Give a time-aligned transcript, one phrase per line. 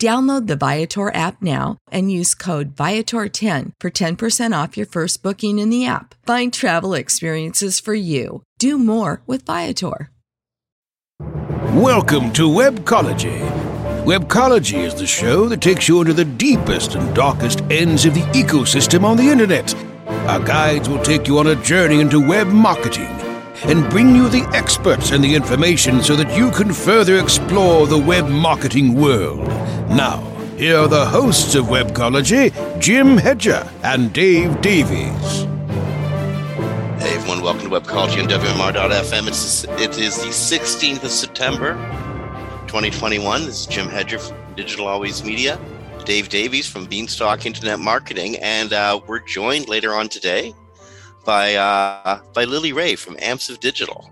[0.00, 5.58] Download the Viator app now and use code Viator10 for 10% off your first booking
[5.60, 6.16] in the app.
[6.26, 8.42] Find travel experiences for you.
[8.58, 10.10] Do more with Viator.
[11.20, 13.38] Welcome to Webcology.
[14.04, 18.22] Webcology is the show that takes you into the deepest and darkest ends of the
[18.32, 19.72] ecosystem on the internet.
[20.26, 23.21] Our guides will take you on a journey into web marketing
[23.64, 27.98] and bring you the experts and the information so that you can further explore the
[27.98, 29.46] web marketing world.
[29.88, 30.18] Now,
[30.56, 35.46] here are the hosts of Webcology, Jim Hedger and Dave Davies.
[37.00, 39.28] Hey everyone, welcome to Webcology on WMR.fm.
[39.28, 41.74] It's, it is the 16th of September,
[42.66, 43.44] 2021.
[43.44, 45.58] This is Jim Hedger from Digital Always Media,
[46.04, 50.54] Dave Davies from Beanstalk Internet Marketing, and uh, we're joined later on today
[51.24, 54.10] by uh, by Lily Ray from Amsive Digital.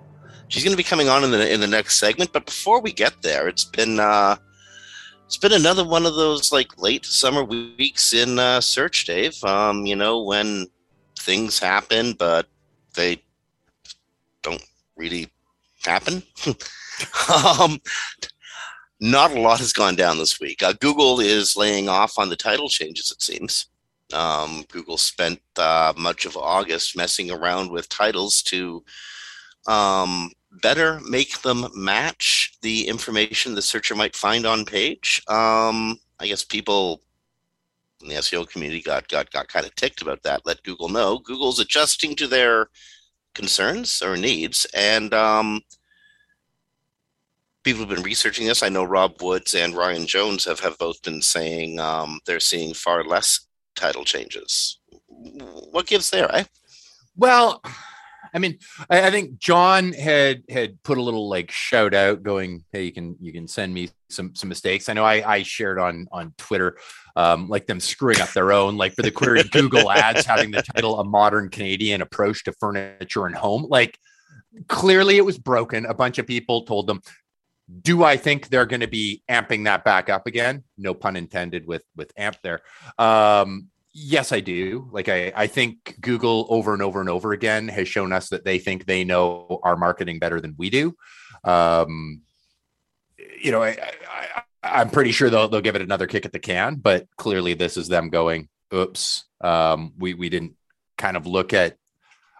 [0.49, 2.93] She's going to be coming on in the in the next segment, but before we
[2.93, 4.37] get there, it's been uh,
[5.27, 9.43] it's been another one of those like late summer weeks in uh, search, Dave.
[9.45, 10.67] Um, you know when
[11.19, 12.47] things happen, but
[12.95, 13.23] they
[14.43, 14.65] don't
[14.97, 15.29] really
[15.85, 16.23] happen.
[17.33, 17.81] um,
[19.01, 20.63] not a lot has gone down this week.
[20.63, 23.67] Uh, Google is laying off on the title changes, it seems.
[24.13, 28.85] Um, Google spent uh, much of August messing around with titles to
[29.67, 30.31] um,
[30.63, 35.23] better make them match the information the searcher might find on page.
[35.29, 37.03] Um, I guess people
[38.03, 40.43] in the SEO community got got got kind of ticked about that.
[40.45, 42.69] Let Google know Google's adjusting to their
[43.35, 45.61] concerns or needs, and um,
[47.63, 48.63] people have been researching this.
[48.63, 52.75] I know Rob Woods and Ryan Jones have have both been saying um, they're seeing
[52.75, 53.41] far less
[53.81, 54.79] title changes.
[55.09, 56.45] What gives there, eh?
[57.17, 57.63] Well,
[58.33, 58.59] I mean,
[58.89, 62.93] I, I, think John had had put a little like shout out going, hey, you
[62.93, 64.89] can you can send me some some mistakes.
[64.89, 66.79] I know I, I shared on on Twitter
[67.17, 70.63] um, like them screwing up their own, like for the query Google ads having the
[70.63, 73.67] title a modern Canadian approach to furniture and home.
[73.69, 73.99] Like
[74.69, 75.87] clearly it was broken.
[75.87, 77.01] A bunch of people told them,
[77.83, 80.65] do I think they're going to be amping that back up again?
[80.77, 82.61] No pun intended with with amp there.
[82.99, 84.89] Um, yes, I do.
[84.93, 88.45] Like I, I think Google over and over and over again has shown us that
[88.45, 90.95] they think they know our marketing better than we do.
[91.45, 92.23] Um,
[93.41, 93.77] you know, I,
[94.63, 97.55] I, am pretty sure they'll they'll give it another kick at the can, but clearly
[97.55, 100.57] this is them going, "Oops, um, we we didn't
[100.99, 101.77] kind of look at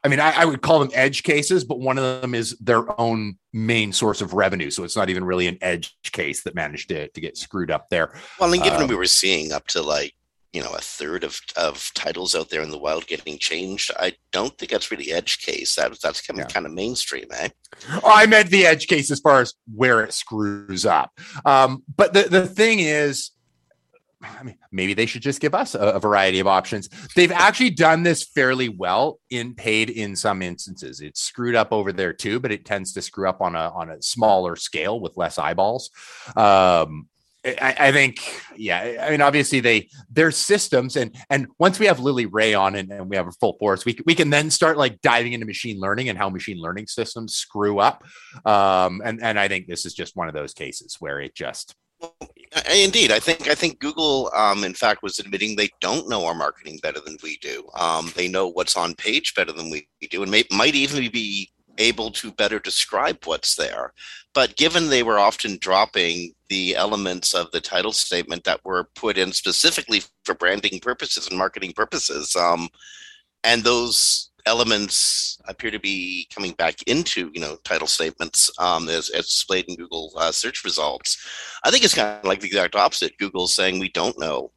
[0.03, 2.99] I mean, I, I, would call them edge cases, but one of them is their
[3.01, 4.71] own main source of revenue.
[4.71, 7.89] So it's not even really an edge case that managed to, to get screwed up
[7.91, 8.19] there.
[8.39, 10.15] Well, and given um, we were seeing up to like,
[10.53, 14.15] you know, a third of, of titles out there in the wild getting changed, I
[14.33, 15.77] don't think that's really edge case.
[15.77, 16.49] That, that's coming yeah.
[16.49, 17.49] kind of mainstream, eh?
[18.03, 21.13] Oh, I meant the edge case as far as where it screws up.
[21.45, 23.31] Um, but the, the thing is,
[24.23, 26.91] I mean, maybe they should just give us a, a, variety of options.
[27.17, 31.01] They've actually done this fairly well in paid in some instances.
[31.01, 33.91] It's screwed up over there too, but it tends to screw up on a on
[33.91, 35.91] a smaller scale with less eyeballs.
[36.37, 37.09] Um,
[37.43, 38.21] I, I, think,
[38.55, 39.03] yeah.
[39.07, 42.93] I mean, obviously they their systems, and and once we have Lily Ray on and,
[42.93, 45.81] and we have a full force, we we can then start like diving into machine
[45.81, 48.05] learning and how machine learning systems screw up.
[48.45, 51.75] Um, and and I think this is just one of those cases where it just
[52.69, 56.35] Indeed, I think I think Google, um, in fact, was admitting they don't know our
[56.35, 57.69] marketing better than we do.
[57.79, 61.49] Um, they know what's on page better than we do, and may, might even be
[61.79, 63.93] able to better describe what's there.
[64.35, 69.17] But given they were often dropping the elements of the title statement that were put
[69.17, 72.69] in specifically for branding purposes and marketing purposes, um,
[73.45, 79.09] and those elements appear to be coming back into you know title statements um, as,
[79.11, 81.25] as displayed in Google uh, search results.
[81.65, 83.17] I think it's kind of like the exact opposite.
[83.19, 84.51] Google's saying we don't know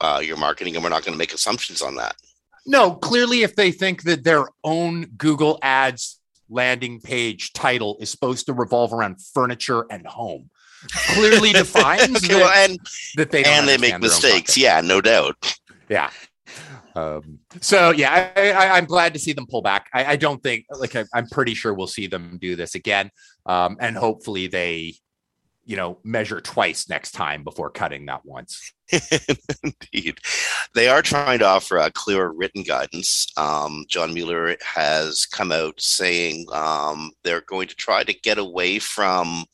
[0.00, 2.14] uh, your marketing and we're not going to make assumptions on that.
[2.64, 8.46] No, clearly, if they think that their own Google Ads landing page title is supposed
[8.46, 10.50] to revolve around furniture and home,
[11.14, 12.78] clearly defines okay, that, well, and
[13.16, 14.56] that they and they make understand their own mistakes.
[14.56, 15.56] Yeah, no doubt.
[15.88, 16.10] Yeah.
[16.94, 19.88] Um, so yeah, I, I'm glad to see them pull back.
[19.92, 23.10] I, I don't think like I, I'm pretty sure we'll see them do this again,
[23.46, 24.94] um, and hopefully they,
[25.64, 28.72] you know, measure twice next time before cutting that once.
[29.62, 30.18] Indeed.
[30.74, 33.26] They are trying to offer a clearer written guidance.
[33.36, 38.78] Um, John Mueller has come out saying um, they're going to try to get away
[38.78, 39.44] from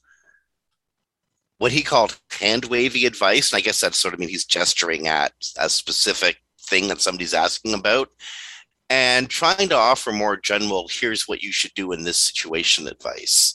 [1.59, 3.53] what he called hand wavy advice.
[3.53, 7.35] And I guess that's sort of mean he's gesturing at a specific thing that somebody's
[7.35, 8.09] asking about
[8.91, 13.55] and trying to offer more general, here's what you should do in this situation advice.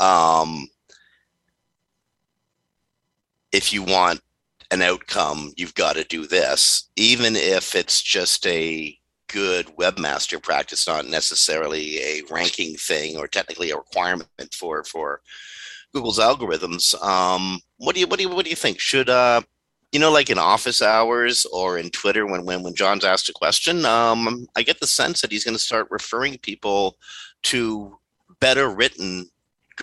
[0.00, 0.68] Um,
[3.52, 4.20] if you want
[4.70, 8.96] an outcome, you've got to do this, even if it's just a
[9.28, 15.20] good webmaster practice, not necessarily a ranking thing or technically a requirement for for
[15.92, 16.94] Google's algorithms.
[17.02, 18.78] Um, what do you what do you what do you think?
[18.78, 19.42] Should uh
[19.92, 23.32] you know, like in office hours or in Twitter, when when when John's asked a
[23.32, 26.96] question, um, I get the sense that he's going to start referring people
[27.44, 27.98] to
[28.40, 29.30] better written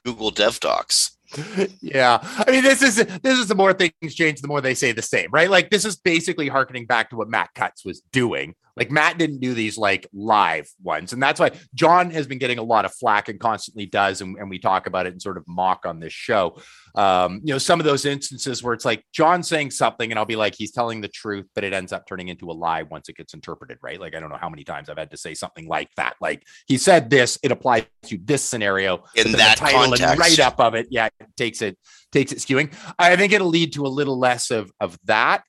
[0.04, 1.12] Google Dev Docs.
[1.82, 4.92] yeah i mean this is this is the more things change the more they say
[4.92, 8.54] the same right like this is basically harkening back to what matt cutts was doing
[8.78, 12.58] like matt didn't do these like live ones and that's why john has been getting
[12.58, 15.38] a lot of flack and constantly does and, and we talk about it and sort
[15.38, 16.58] of mock on this show.
[16.96, 20.26] Um you know some of those instances where it's like john saying something and i'll
[20.26, 23.10] be like he's telling the truth but it ends up turning into a lie once
[23.10, 24.00] it gets interpreted right?
[24.00, 26.16] Like i don't know how many times i've had to say something like that.
[26.22, 29.04] Like he said this it applies to this scenario.
[29.16, 30.20] In that title and context.
[30.20, 31.78] write up of it yeah it takes it
[32.12, 32.74] takes it skewing.
[32.98, 35.44] I think it'll lead to a little less of of that.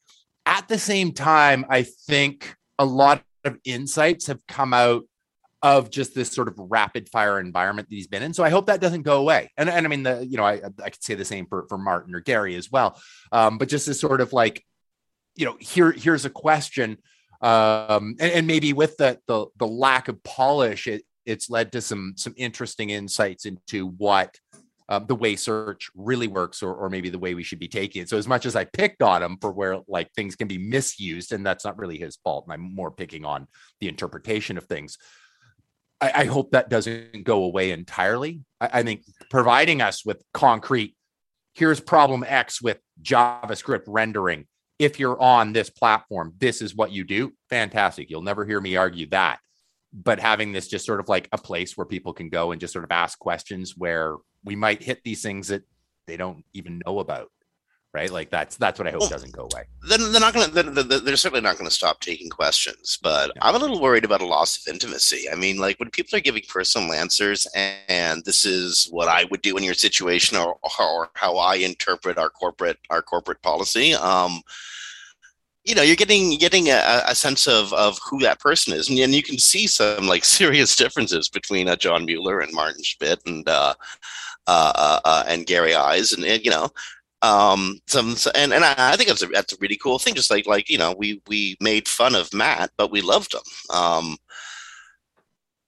[0.45, 5.05] At the same time i think a lot of insights have come out
[5.63, 8.35] of just this sort of rapid fire environment that he's been in.
[8.35, 9.51] So i hope that doesn't go away.
[9.57, 11.79] And, and i mean the you know i i could say the same for for
[11.79, 13.01] martin or gary as well.
[13.33, 14.65] Um but just this sort of like
[15.35, 16.99] you know here here's a question
[17.41, 21.81] um and, and maybe with the, the the lack of polish it it's led to
[21.81, 24.39] some some interesting insights into what
[24.89, 28.03] um, the way search really works or, or maybe the way we should be taking
[28.03, 28.09] it.
[28.09, 31.33] So as much as i picked on him for where like things can be misused
[31.33, 33.49] and that's not really his fault and i'm more picking on
[33.81, 34.99] the interpretation of things
[36.01, 38.43] i, I hope that doesn't go away entirely.
[38.61, 40.95] I, I think providing us with concrete
[41.55, 44.47] here's problem x with javascript rendering.
[44.79, 47.33] If you're on this platform this is what you do.
[47.51, 48.11] Fantastic.
[48.11, 49.41] You'll never hear me argue that.
[49.93, 52.75] But having this just sort of like a place where people can go and just
[52.75, 54.17] sort of ask questions where
[54.47, 55.63] we might hit these things that
[56.07, 57.31] they don't even know about
[57.93, 60.51] right like that's that's what i hope Well, doesn't go away Then they're not going
[60.51, 60.63] to.
[60.63, 62.99] They're, they're certainly not going to stop taking questions.
[63.01, 63.31] But.
[63.41, 65.31] I'm a little worried about a loss of intimacy.
[65.31, 69.25] I mean, like when people are giving personal answers, and, and this is what I
[69.31, 73.95] would do in your situation, or, or how I interpret our corporate our corporate policy.
[73.95, 74.43] Um,
[75.65, 78.99] you know, you're getting getting a, a sense of of who that person is, and,
[78.99, 83.25] and you can see some like serious differences between uh, John Mueller and Martin Splitt
[83.27, 83.75] and uh,
[84.47, 86.69] uh, uh, uh, and Gary Illyes, and, and you know,
[87.23, 90.31] um some and, and I, I think that's a that's a really cool thing just
[90.31, 93.41] like like you know we we made fun of matt but we loved him
[93.75, 94.17] um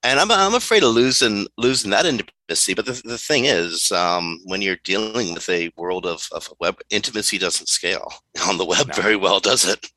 [0.02, 4.38] and i'm i'm afraid of losing losing that intimacy but the, the thing is um
[4.44, 8.12] when you're dealing with a world of of web intimacy doesn't scale
[8.46, 8.94] on the web No.
[8.94, 9.90] very well does it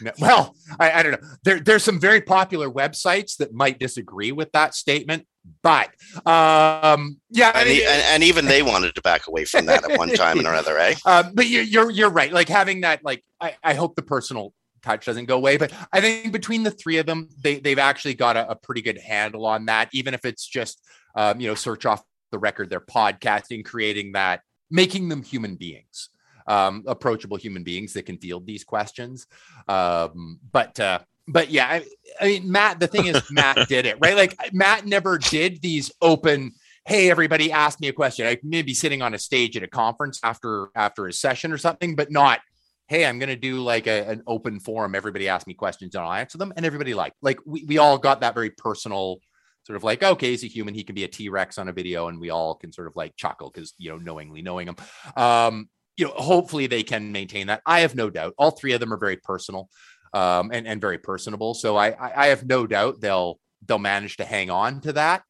[0.00, 1.28] No- Well, I, I don't know.
[1.44, 5.26] There, there's some very popular websites that might disagree with that statement,
[5.62, 5.88] but
[6.26, 9.88] um, yeah, and, mean, e- and, and even they wanted to back away from that
[9.88, 12.32] at one time or another eh um, but you're, you're you're right.
[12.32, 14.52] Like having that, like I, I hope the personal
[14.82, 15.56] touch doesn't go away.
[15.56, 18.82] But I think between the three of them, they they've actually got a, a pretty
[18.82, 19.88] good handle on that.
[19.92, 20.82] Even if it's just
[21.14, 26.10] um, you know search off the record, they're podcasting, creating that, making them human beings,
[26.46, 29.26] um, approachable human beings that can field these questions.
[29.66, 31.84] Um, but uh, but yeah, I,
[32.20, 32.80] I mean, Matt.
[32.80, 34.16] The thing is, Matt did it right.
[34.16, 36.52] Like Matt never did these open
[36.88, 38.26] hey everybody ask me a question.
[38.26, 41.58] I may be sitting on a stage at a conference after after a session or
[41.58, 42.40] something but not
[42.86, 44.94] hey i'm going to do like a, an open forum.
[44.94, 46.52] Everybody ask me questions and i'll answer them.
[46.56, 49.18] And everybody liked like we, we all got that very personal
[49.64, 50.74] sort of like okay he's a human.
[50.74, 53.14] He can be a t-rex on a video and we all can sort of like
[53.16, 54.76] chuckle because you know knowingly knowing him.
[55.14, 55.68] Um
[55.98, 57.60] you know hopefully they can maintain that.
[57.66, 58.32] I have no doubt.
[58.38, 59.68] All three of them are very personal
[60.14, 64.16] um and, and very personable so I, I i have no doubt they'll they'll manage
[64.18, 65.22] to hang on to that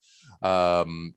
[0.43, 1.15] um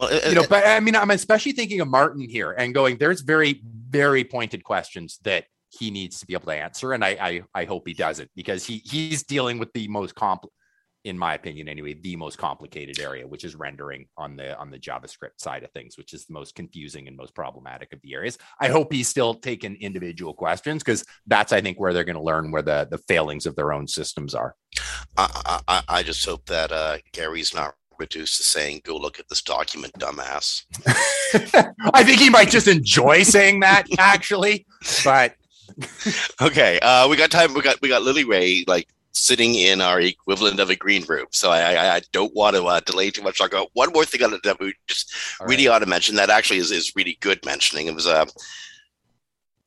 [0.00, 2.72] well, it, you know, it, but I mean, I'm especially thinking of Martin here and
[2.72, 6.94] going, there's very, very pointed questions that he needs to be able to answer.
[6.94, 10.14] And I, I, I hope he does it because he, he's dealing with the most
[10.14, 10.48] compl,
[11.04, 14.78] in my opinion, anyway, the most complicated area, which is rendering on the, on the
[14.78, 18.36] JavaScript side of things, which is the most confusing and most problematic of the areas.
[18.60, 22.22] I hope he's still taking individual questions because that's, I think, where they're going to
[22.22, 24.54] learn where the, the failings of their own systems are.
[25.16, 29.28] I, I, I just hope that uh, Gary's not reduced to saying, "Go look at
[29.28, 30.64] this document, dumbass."
[31.94, 34.66] I think he might just enjoy saying that, actually.
[35.04, 35.34] But
[36.40, 37.54] okay, uh, we got time.
[37.54, 41.26] We got we got Lily Ray like sitting in our equivalent of a green room.
[41.30, 43.40] So I I, I don't want to uh, delay too much.
[43.40, 45.76] I'll go one more thing on it that we just All really right.
[45.76, 46.16] ought to mention.
[46.16, 47.86] That actually is is really good mentioning.
[47.86, 48.22] It was a.
[48.22, 48.26] Uh,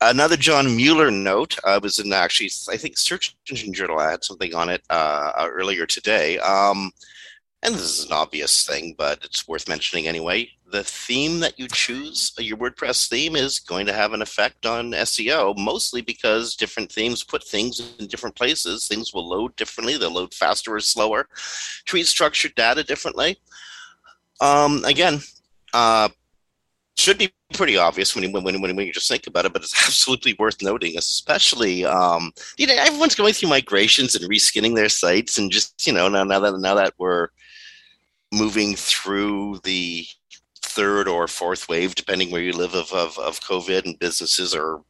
[0.02, 4.00] another John Mueller note uh, was in actually, I think, Search Engine Journal.
[4.00, 6.40] I had something on it uh, earlier today.
[6.40, 6.92] Um,
[7.64, 10.50] and this is an obvious thing, but it's worth mentioning anyway.
[10.74, 14.90] The theme that you choose, your WordPress theme, is going to have an effect on
[14.92, 18.88] SEO, mostly because different themes put things in different places.
[18.88, 21.28] Things will load differently, they'll load faster or slower,
[21.86, 23.38] treat structured data differently.
[24.42, 25.20] Um, again,
[25.76, 26.10] uh,
[26.98, 29.62] should be pretty obvious when you, when, when, when you just think about it, but
[29.62, 34.90] it's absolutely worth noting, especially, um, you know, everyone's going through migrations and reskinning their
[34.90, 37.30] sites and just, you know, now, now that, now that we're,
[38.34, 40.06] moving through the
[40.76, 44.84] third or fourth wave, depending where you live, of, of, of COVID and businesses or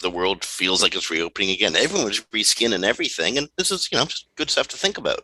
[0.00, 1.76] the world feels like it's reopening again.
[1.76, 5.20] Everyone's reskinning everything, and this is you know just good stuff to think about.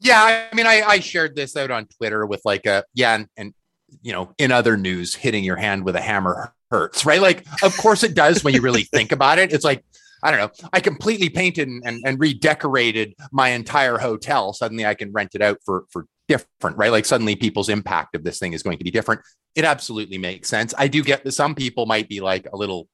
[0.00, 3.28] Yeah, I mean, I, I shared this out on Twitter with like a yeah, and,
[3.36, 3.54] and
[4.02, 7.20] you know, in other news, hitting your hand with a hammer hurts, right?
[7.20, 9.52] Like, of course it does when you really think about it.
[9.52, 9.84] It's like
[10.22, 10.68] I don't know.
[10.72, 14.52] I completely painted and, and, and, redecorated my entire hotel.
[14.52, 16.92] Suddenly I can rent it out for for different, right?
[16.92, 19.22] Like suddenly people's impact of this thing is going to be different.
[19.54, 20.74] It absolutely makes sense.
[20.76, 22.88] I do get that some people might be like a little,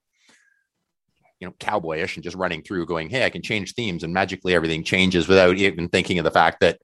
[1.40, 4.54] you know, cowboyish and just running through going, Hey, I can change themes and magically
[4.54, 6.78] everything changes without even thinking of the fact that,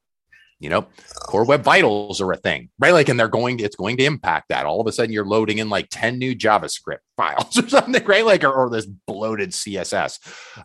[0.61, 0.87] you know,
[1.27, 2.93] core web vitals are a thing, right?
[2.93, 4.67] Like, and they're going to, it's going to impact that.
[4.67, 8.25] All of a sudden you're loading in like 10 new JavaScript files or something, right?
[8.25, 10.19] Like, or, or this bloated CSS.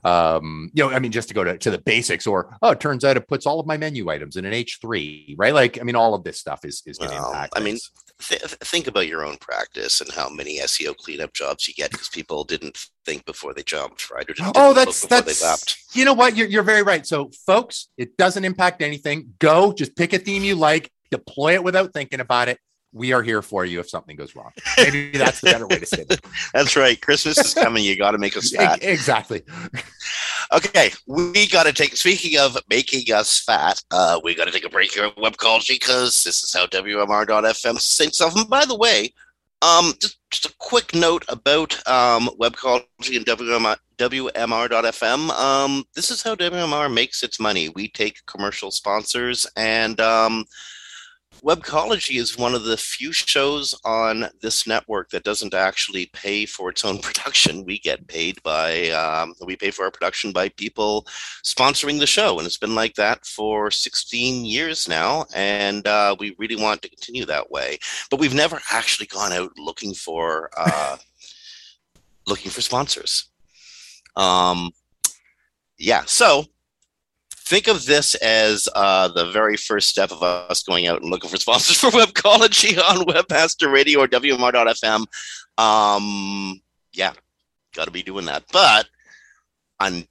[0.05, 2.81] Um, you know, I mean, just to go to, to the basics or, oh, it
[2.81, 5.53] turns out it puts all of my menu items in an H3, right?
[5.53, 7.53] Like, I mean, all of this stuff is, is going to well, impact.
[7.55, 7.77] I mean,
[8.19, 12.09] th- think about your own practice and how many SEO cleanup jobs you get because
[12.09, 14.27] people didn't think before they jumped, right?
[14.55, 17.05] Oh, that's that's you know what you're you're very right.
[17.05, 19.33] So, folks, it doesn't impact anything.
[19.39, 22.59] Go, just pick a theme you like, deploy it without thinking about it.
[22.95, 24.51] We are here for you if something goes wrong.
[24.77, 26.21] Maybe that's the better way to say it.
[26.53, 26.99] that's right.
[27.01, 27.83] Christmas is coming.
[27.83, 28.81] You got to make us fat.
[28.81, 29.41] Exactly.
[30.53, 31.97] Okay, we got to take.
[31.97, 35.75] Speaking of making us fat, uh, we got to take a break here at Webcology
[35.75, 38.37] because this is how WMR.fm syncs off.
[38.37, 39.13] And by the way,
[39.61, 45.29] um, just, just a quick note about um, Webcology and WMR, WMR.fm.
[45.31, 47.67] Um, this is how WMR makes its money.
[47.69, 50.45] We take commercial sponsors and um,
[51.43, 56.69] Webcology is one of the few shows on this network that doesn't actually pay for
[56.69, 57.65] its own production.
[57.65, 61.05] We get paid by, um, we pay for our production by people
[61.43, 62.37] sponsoring the show.
[62.37, 65.25] And it's been like that for 16 years now.
[65.33, 67.77] And uh, we really want to continue that way.
[68.09, 70.97] But we've never actually gone out looking for, uh,
[72.27, 73.29] looking for sponsors.
[74.15, 74.71] Um,
[75.77, 76.03] yeah.
[76.05, 76.45] So
[77.45, 81.29] think of this as uh, the very first step of us going out and looking
[81.29, 85.05] for sponsors for Webcology on Webmaster Radio or WMR.fm.
[85.57, 86.61] Um,
[86.93, 87.13] yeah,
[87.75, 88.43] got to be doing that.
[88.51, 88.87] But
[89.79, 90.07] un-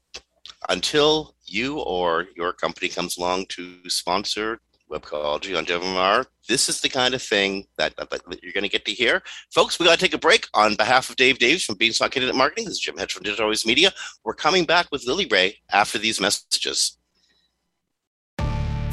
[0.69, 4.61] until you or your company comes along to sponsor
[4.91, 8.71] Webcology on WMR, this is the kind of thing that, that, that you're going to
[8.71, 9.23] get to hear.
[9.53, 10.47] Folks, we got to take a break.
[10.55, 13.45] On behalf of Dave Davies from Beanstalk Internet Marketing, this is Jim Hedge from Digital
[13.45, 13.93] Always Media.
[14.25, 16.99] We're coming back with Lily Ray after these messages.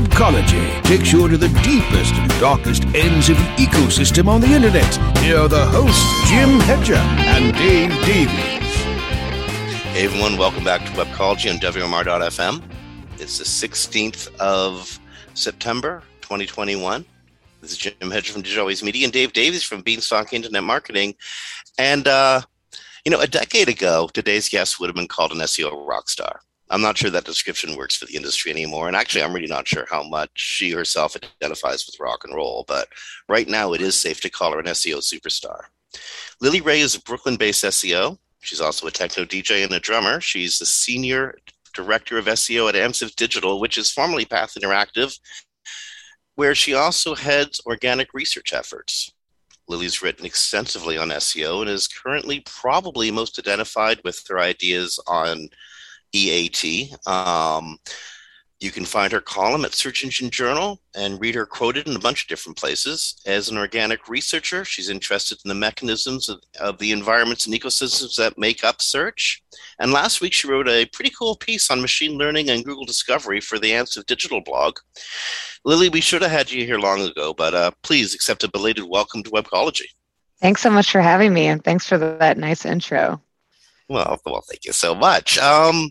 [0.00, 4.96] Webcology takes you into the deepest and darkest ends of the ecosystem on the internet.
[5.18, 8.74] Here are the hosts, Jim Hedger and Dave Davies.
[9.92, 12.62] Hey everyone, welcome back to Webcology on WMR.fm.
[13.18, 14.98] It's the 16th of
[15.34, 17.04] September, 2021.
[17.60, 21.14] This is Jim Hedger from Digital Always Media and Dave Davies from Beanstalk Internet Marketing.
[21.76, 22.40] And, uh,
[23.04, 26.40] you know, a decade ago, today's guest would have been called an SEO rock star.
[26.70, 28.86] I'm not sure that description works for the industry anymore.
[28.86, 32.64] And actually, I'm really not sure how much she herself identifies with rock and roll.
[32.68, 32.88] But
[33.28, 35.62] right now, it is safe to call her an SEO superstar.
[36.40, 38.18] Lily Ray is a Brooklyn based SEO.
[38.40, 40.20] She's also a techno DJ and a drummer.
[40.20, 41.36] She's the senior
[41.74, 45.18] director of SEO at Amsive Digital, which is formerly Path Interactive,
[46.36, 49.12] where she also heads organic research efforts.
[49.68, 55.48] Lily's written extensively on SEO and is currently probably most identified with her ideas on
[56.12, 56.94] EAT.
[57.06, 57.78] Um,
[58.60, 62.00] you can find her column at Search Engine Journal and read her quoted in a
[62.00, 63.18] bunch of different places.
[63.24, 68.16] As an organic researcher, she's interested in the mechanisms of, of, the environments and ecosystems
[68.16, 69.42] that make up search.
[69.78, 73.40] And last week, she wrote a pretty cool piece on machine learning and Google Discovery
[73.40, 74.76] for the Amsive Digital blog.
[75.64, 78.84] Lily, we should have had you here long ago, but uh, please accept a belated
[78.84, 79.88] welcome to Webcology.
[80.42, 83.22] Thanks so much for having me, and thanks for that nice intro.
[83.88, 85.38] Well, well, thank you so much.
[85.38, 85.90] Um,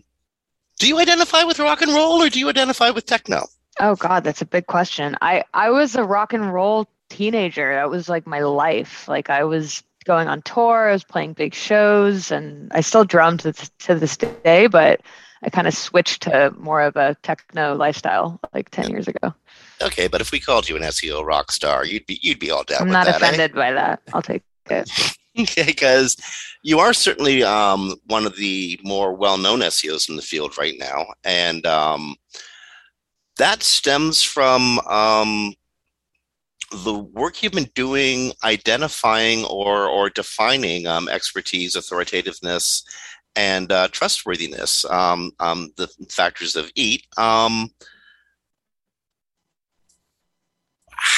[0.80, 3.46] do you identify with rock and roll or do you identify with techno?
[3.78, 5.16] Oh God, that's a big question.
[5.20, 7.74] I I was a rock and roll teenager.
[7.74, 9.06] That was like my life.
[9.06, 13.36] Like I was going on tour, I was playing big shows, and I still drum
[13.38, 15.02] to, to this day, but
[15.42, 19.34] I kind of switched to more of a techno lifestyle like 10 years ago.
[19.82, 22.64] Okay, but if we called you an SEO rock star, you'd be you'd be all
[22.64, 23.16] down I'm not that.
[23.16, 23.54] offended eh?
[23.54, 24.02] by that.
[24.14, 24.90] I'll take it.
[25.38, 26.16] okay, because
[26.62, 31.06] you are certainly um, one of the more well-known SEOs in the field right now,
[31.24, 32.14] and um,
[33.38, 35.54] that stems from um,
[36.84, 42.84] the work you've been doing identifying or or defining um, expertise, authoritativeness,
[43.36, 47.06] and uh, trustworthiness, um, um, the factors of EAT.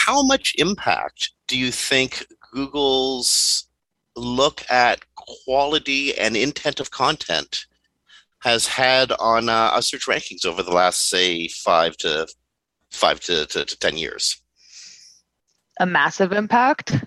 [0.05, 3.68] How much impact do you think Google's
[4.16, 5.05] look at
[5.44, 7.66] quality and intent of content
[8.40, 12.26] has had on uh, our search rankings over the last, say, five to
[12.90, 14.40] five to, to, to ten years?
[15.80, 17.04] A massive impact,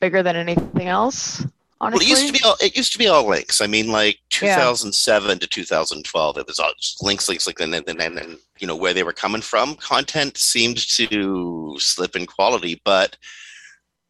[0.00, 1.44] bigger than anything else.
[1.80, 2.06] Honestly.
[2.06, 3.60] Well, it used to be all it used to be all links.
[3.60, 5.34] I mean, like 2007 yeah.
[5.34, 8.76] to 2012, it was all links, links, like, and then and, and, and you know
[8.76, 9.74] where they were coming from.
[9.76, 13.16] Content seemed to slip in quality, but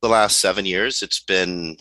[0.03, 1.79] the last seven years, it's been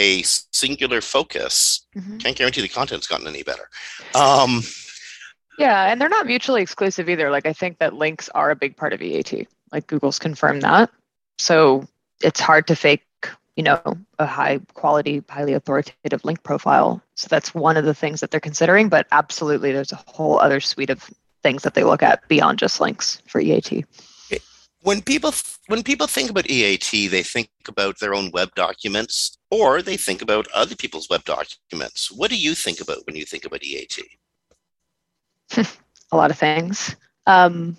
[0.00, 1.86] a singular focus.
[1.96, 2.18] Mm-hmm.
[2.18, 3.68] Can't guarantee the content's gotten any better.
[4.14, 4.62] Um,
[5.58, 7.30] yeah, and they're not mutually exclusive either.
[7.30, 9.46] Like I think that links are a big part of EAT.
[9.72, 10.90] Like Google's confirmed that.
[11.38, 11.86] So
[12.22, 13.04] it's hard to fake,
[13.56, 13.82] you know,
[14.18, 17.02] a high quality, highly authoritative link profile.
[17.14, 18.88] So that's one of the things that they're considering.
[18.88, 21.10] But absolutely, there's a whole other suite of
[21.42, 23.84] things that they look at beyond just links for EAT
[24.82, 25.32] when people
[25.66, 30.22] when people think about EAT, they think about their own web documents or they think
[30.22, 32.10] about other people's web documents.
[32.10, 33.98] What do you think about when you think about EAT?
[36.12, 36.96] a lot of things.
[37.26, 37.76] Um,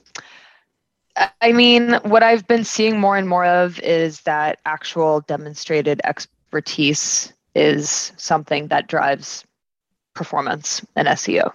[1.42, 7.34] I mean, what I've been seeing more and more of is that actual demonstrated expertise
[7.54, 9.44] is something that drives
[10.14, 11.54] performance in SEO.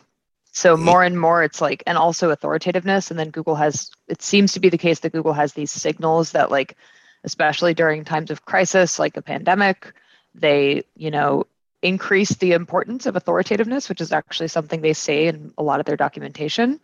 [0.52, 0.84] So mm-hmm.
[0.84, 3.10] more and more, it's like, and also authoritativeness.
[3.10, 6.32] And then Google has, it seems to be the case that Google has these signals
[6.32, 6.76] that, like,
[7.24, 9.92] especially during times of crisis, like a pandemic,
[10.40, 11.46] they, you know,
[11.82, 15.86] increase the importance of authoritativeness, which is actually something they say in a lot of
[15.86, 16.80] their documentation.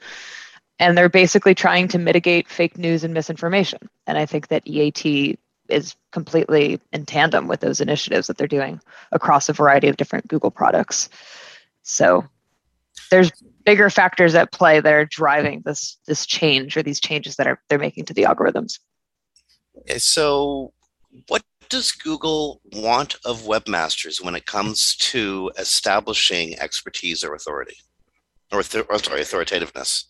[0.78, 3.88] And they're basically trying to mitigate fake news and misinformation.
[4.06, 5.38] And I think that EAT
[5.68, 8.80] is completely in tandem with those initiatives that they're doing
[9.12, 11.08] across a variety of different Google products.
[11.82, 12.24] So
[13.10, 13.30] there's
[13.64, 17.60] bigger factors at play that are driving this this change or these changes that are
[17.68, 18.78] they're making to the algorithms.
[19.98, 20.72] So,
[21.28, 27.76] what does Google want of webmasters when it comes to establishing expertise or authority,
[28.52, 30.04] or, th- or sorry, authoritativeness?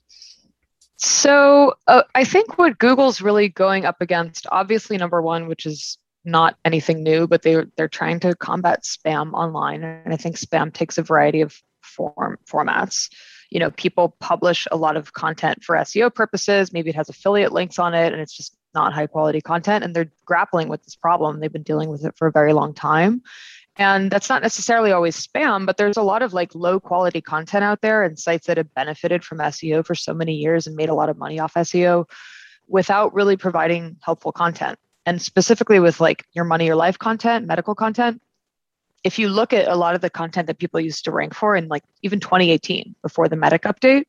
[0.97, 5.99] So, uh, I think what Google's really going up against, obviously, number one, which is
[6.25, 10.73] not anything new, but they they're trying to combat spam online, and I think spam
[10.73, 13.09] takes a variety of form formats.
[13.51, 16.73] You know, people publish a lot of content for SEO purposes.
[16.73, 19.85] Maybe it has affiliate links on it, and it's just not high quality content.
[19.85, 21.41] And they're grappling with this problem.
[21.41, 23.23] They've been dealing with it for a very long time.
[23.77, 27.65] And that's not necessarily always spam, but there's a lot of like low quality content
[27.65, 30.91] out there and sites that have benefited from SEO for so many years and made
[30.91, 32.05] a lot of money off SEO
[32.69, 34.79] without really providing helpful content.
[35.07, 38.21] And specifically with like your money, your life content, medical content,
[39.05, 41.57] if you look at a lot of the content that people used to rank for
[41.57, 44.05] in like even 2018 before the medic update,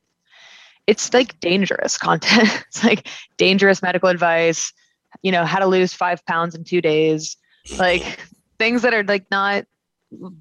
[0.86, 2.48] it's like dangerous content.
[2.68, 4.72] it's like dangerous medical advice,
[5.22, 7.36] you know, how to lose five pounds in two days,
[7.78, 8.20] like
[8.58, 9.64] things that are like not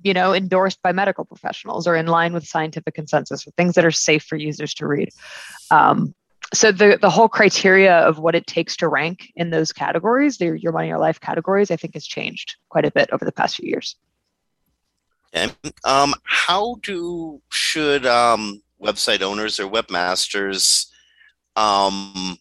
[0.03, 3.83] you know endorsed by medical professionals or in line with scientific consensus or things that
[3.83, 5.09] are safe for users to read
[5.71, 6.13] um,
[6.53, 10.59] so the the whole criteria of what it takes to rank in those categories, the,
[10.59, 13.55] your money your life categories, I think has changed quite a bit over the past
[13.55, 13.95] few years.
[15.33, 20.87] And um, how do should um, website owners or webmasters
[21.55, 22.37] um,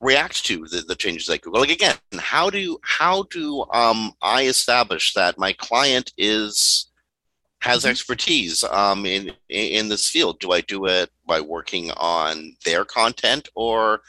[0.00, 1.60] react to the, the changes like Google?
[1.60, 6.90] Like again, how do how do um, I establish that my client is
[7.60, 7.90] has mm-hmm.
[7.90, 10.40] expertise um, in in this field?
[10.40, 14.02] Do I do it by working on their content, or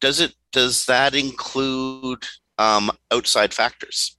[0.00, 2.24] does it does that include
[2.58, 4.16] um, outside factors?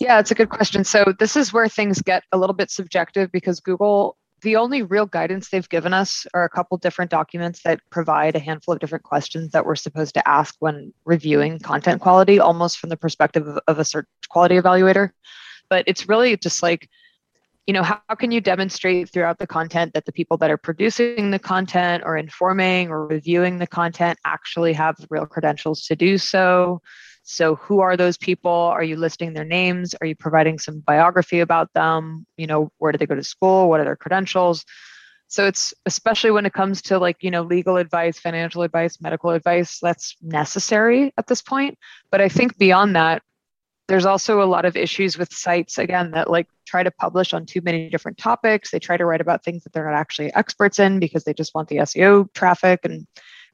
[0.00, 0.84] Yeah, it's a good question.
[0.84, 5.06] So this is where things get a little bit subjective because Google, the only real
[5.06, 9.04] guidance they've given us are a couple different documents that provide a handful of different
[9.04, 13.58] questions that we're supposed to ask when reviewing content quality, almost from the perspective of,
[13.68, 15.10] of a search quality evaluator.
[15.70, 16.88] But it's really just like
[17.66, 20.56] you know how, how can you demonstrate throughout the content that the people that are
[20.56, 26.18] producing the content or informing or reviewing the content actually have real credentials to do
[26.18, 26.82] so
[27.22, 28.50] so who are those people?
[28.50, 29.94] Are you listing their names?
[30.00, 32.26] Are you providing some biography about them?
[32.36, 33.68] You know where do they go to school?
[33.68, 34.64] What are their credentials?
[35.28, 39.30] So it's especially when it comes to like you know legal advice financial advice medical
[39.30, 41.78] advice that's necessary at this point.
[42.10, 43.22] But i think beyond that
[43.88, 47.44] there's also a lot of issues with sites again that like try to publish on
[47.44, 48.70] too many different topics.
[48.70, 51.54] They try to write about things that they're not actually experts in because they just
[51.54, 53.06] want the seo traffic and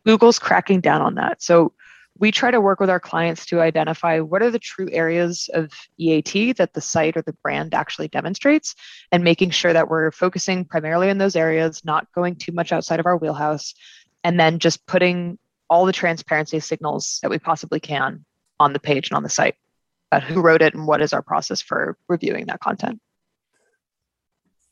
[0.06, 1.42] google's cracking down on that.
[1.42, 1.72] So
[2.18, 5.70] we try to work with our clients to identify what are the true areas of
[5.98, 8.74] EAT that the site or the brand actually demonstrates
[9.12, 13.00] and making sure that we're focusing primarily in those areas, not going too much outside
[13.00, 13.74] of our wheelhouse,
[14.24, 15.38] and then just putting
[15.70, 18.24] all the transparency signals that we possibly can
[18.58, 19.54] on the page and on the site
[20.10, 23.00] about who wrote it and what is our process for reviewing that content.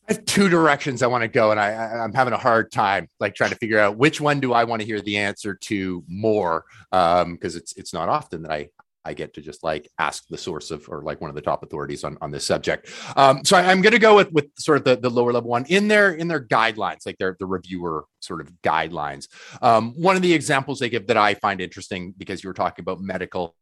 [0.09, 2.71] I have two directions I want to go, and I, I, am having a hard
[2.71, 5.55] time like trying to figure out which one do I want to hear the answer
[5.55, 8.69] to more, because um, it's it's not often that I
[9.07, 11.63] I get to just like ask the source of or like one of the top
[11.63, 12.91] authorities on, on this subject.
[13.17, 15.49] Um, so I, am going to go with with sort of the, the lower level
[15.49, 19.29] one in their in their guidelines, like their the reviewer sort of guidelines.
[19.63, 22.83] Um, one of the examples they give that I find interesting because you were talking
[22.83, 23.55] about medical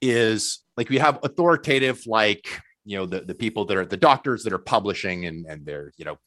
[0.00, 4.42] is like we have authoritative like you know the, the people that are the doctors
[4.44, 6.18] that are publishing and and they're you know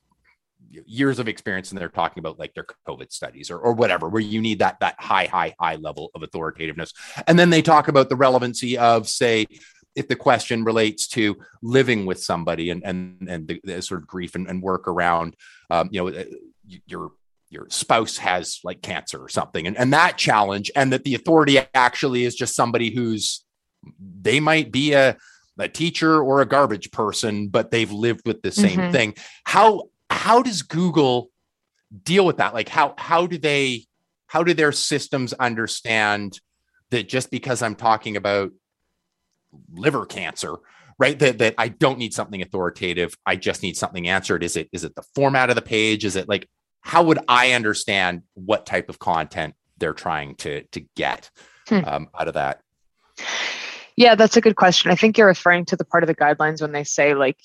[0.85, 4.21] years of experience and they're talking about like their covid studies or, or whatever where
[4.21, 6.93] you need that that high high high level of authoritativeness.
[7.27, 9.45] And then they talk about the relevancy of say
[9.95, 14.07] if the question relates to living with somebody and and and the, the sort of
[14.07, 15.35] grief and, and work around
[15.69, 16.23] um, you know uh,
[16.87, 17.11] your
[17.49, 19.67] your spouse has like cancer or something.
[19.67, 23.45] And, and that challenge and that the authority actually is just somebody who's
[24.21, 25.15] they might be a
[25.57, 28.91] a teacher or a garbage person, but they've lived with the same mm-hmm.
[28.91, 29.15] thing.
[29.43, 31.29] How how does Google
[32.03, 32.53] deal with that?
[32.53, 33.85] Like how how do they
[34.27, 36.39] how do their systems understand
[36.91, 38.51] that just because I'm talking about
[39.71, 40.55] liver cancer,
[40.99, 41.17] right?
[41.17, 43.15] That that I don't need something authoritative.
[43.25, 44.43] I just need something answered.
[44.43, 46.05] Is it is it the format of the page?
[46.05, 46.49] Is it like
[46.81, 51.29] how would I understand what type of content they're trying to to get
[51.67, 51.81] hmm.
[51.85, 52.61] um, out of that?
[53.97, 54.91] Yeah, that's a good question.
[54.91, 57.37] I think you're referring to the part of the guidelines when they say like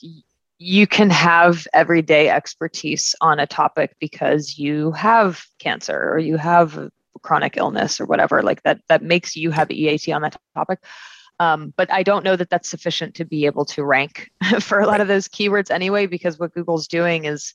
[0.59, 6.91] you can have everyday expertise on a topic because you have cancer or you have
[7.23, 10.81] chronic illness or whatever like that that makes you have EAT on that topic.
[11.39, 14.87] Um, but I don't know that that's sufficient to be able to rank for a
[14.87, 17.55] lot of those keywords anyway, because what Google's doing is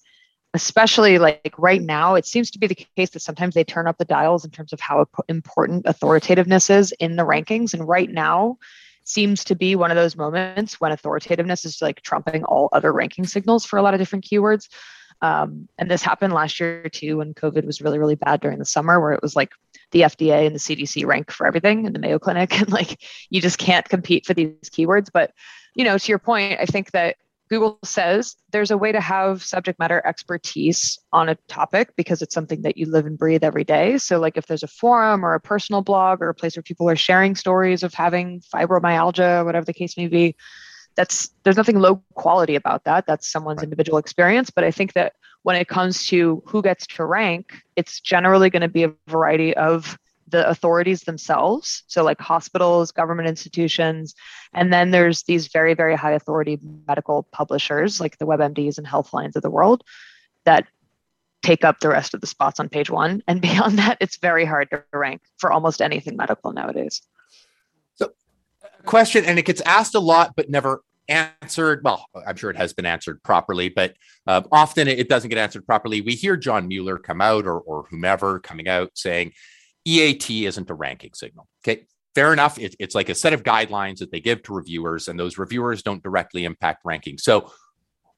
[0.55, 3.97] especially like right now, it seems to be the case that sometimes they turn up
[3.97, 7.73] the dials in terms of how important authoritativeness is in the rankings.
[7.73, 8.57] And right now,
[9.05, 13.25] seems to be one of those moments when authoritativeness is like trumping all other ranking
[13.25, 14.67] signals for a lot of different keywords.
[15.21, 18.65] Um, and this happened last year too when COVID was really, really bad during the
[18.65, 19.51] summer, where it was like
[19.91, 23.41] the FDA and the CDC rank for everything in the Mayo Clinic, and like you
[23.41, 25.09] just can't compete for these keywords.
[25.13, 25.31] But
[25.75, 27.17] you know, to your point, I think that
[27.49, 32.33] Google says there's a way to have subject matter expertise on a topic because it's
[32.33, 33.97] something that you live and breathe every day.
[33.97, 36.89] So, like if there's a forum or a personal blog or a place where people
[36.89, 40.35] are sharing stories of having fibromyalgia, whatever the case may be,
[40.95, 43.05] that's there's nothing low quality about that.
[43.05, 43.65] That's someone's right.
[43.65, 44.49] individual experience.
[44.49, 48.63] But I think that when it comes to who gets to rank, it's generally going
[48.63, 51.83] to be a variety of the authorities themselves.
[51.87, 54.15] So, like hospitals, government institutions.
[54.53, 59.35] And then there's these very, very high authority medical publishers like the WebMDs and Healthlines
[59.35, 59.83] of the world
[60.45, 60.67] that
[61.43, 63.21] take up the rest of the spots on page one.
[63.27, 67.01] And beyond that, it's very hard to rank for almost anything medical nowadays.
[67.95, 68.11] So,
[68.85, 71.83] question, and it gets asked a lot, but never answered.
[71.83, 73.95] Well, I'm sure it has been answered properly, but
[74.27, 76.01] uh, often it doesn't get answered properly.
[76.01, 79.33] We hear John Mueller come out or, or whomever coming out saying,
[79.85, 81.47] EAT isn't a ranking signal.
[81.63, 81.85] Okay.
[82.15, 82.57] Fair enough.
[82.57, 85.83] It, it's like a set of guidelines that they give to reviewers, and those reviewers
[85.83, 87.17] don't directly impact ranking.
[87.17, 87.51] So,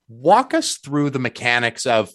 [0.07, 2.11] walk us through the mechanics of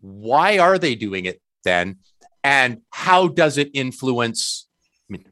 [0.00, 1.96] why are they doing it then,
[2.44, 4.68] and how does it influence?
[5.10, 5.24] I mean,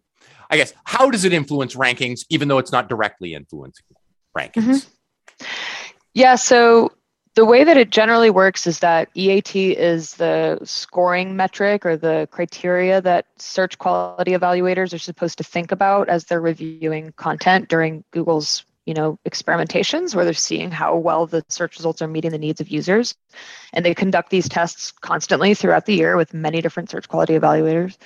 [0.50, 3.86] I guess how does it influence rankings, even though it's not directly influencing
[4.36, 4.88] rankings?
[5.38, 5.46] Mm-hmm.
[6.14, 6.34] Yeah.
[6.34, 6.90] So
[7.34, 12.28] the way that it generally works is that EAT is the scoring metric or the
[12.30, 18.04] criteria that search quality evaluators are supposed to think about as they're reviewing content during
[18.10, 22.38] Google's you know experimentations where they're seeing how well the search results are meeting the
[22.38, 23.14] needs of users.
[23.72, 27.96] And they conduct these tests constantly throughout the year with many different search quality evaluators.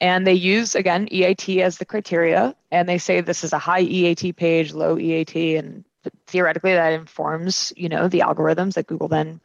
[0.00, 2.54] And they use again eat as the criteria.
[2.70, 5.84] And they say this is a high eat page low eat and
[6.26, 9.40] theoretically that informs you know the algorithms that google then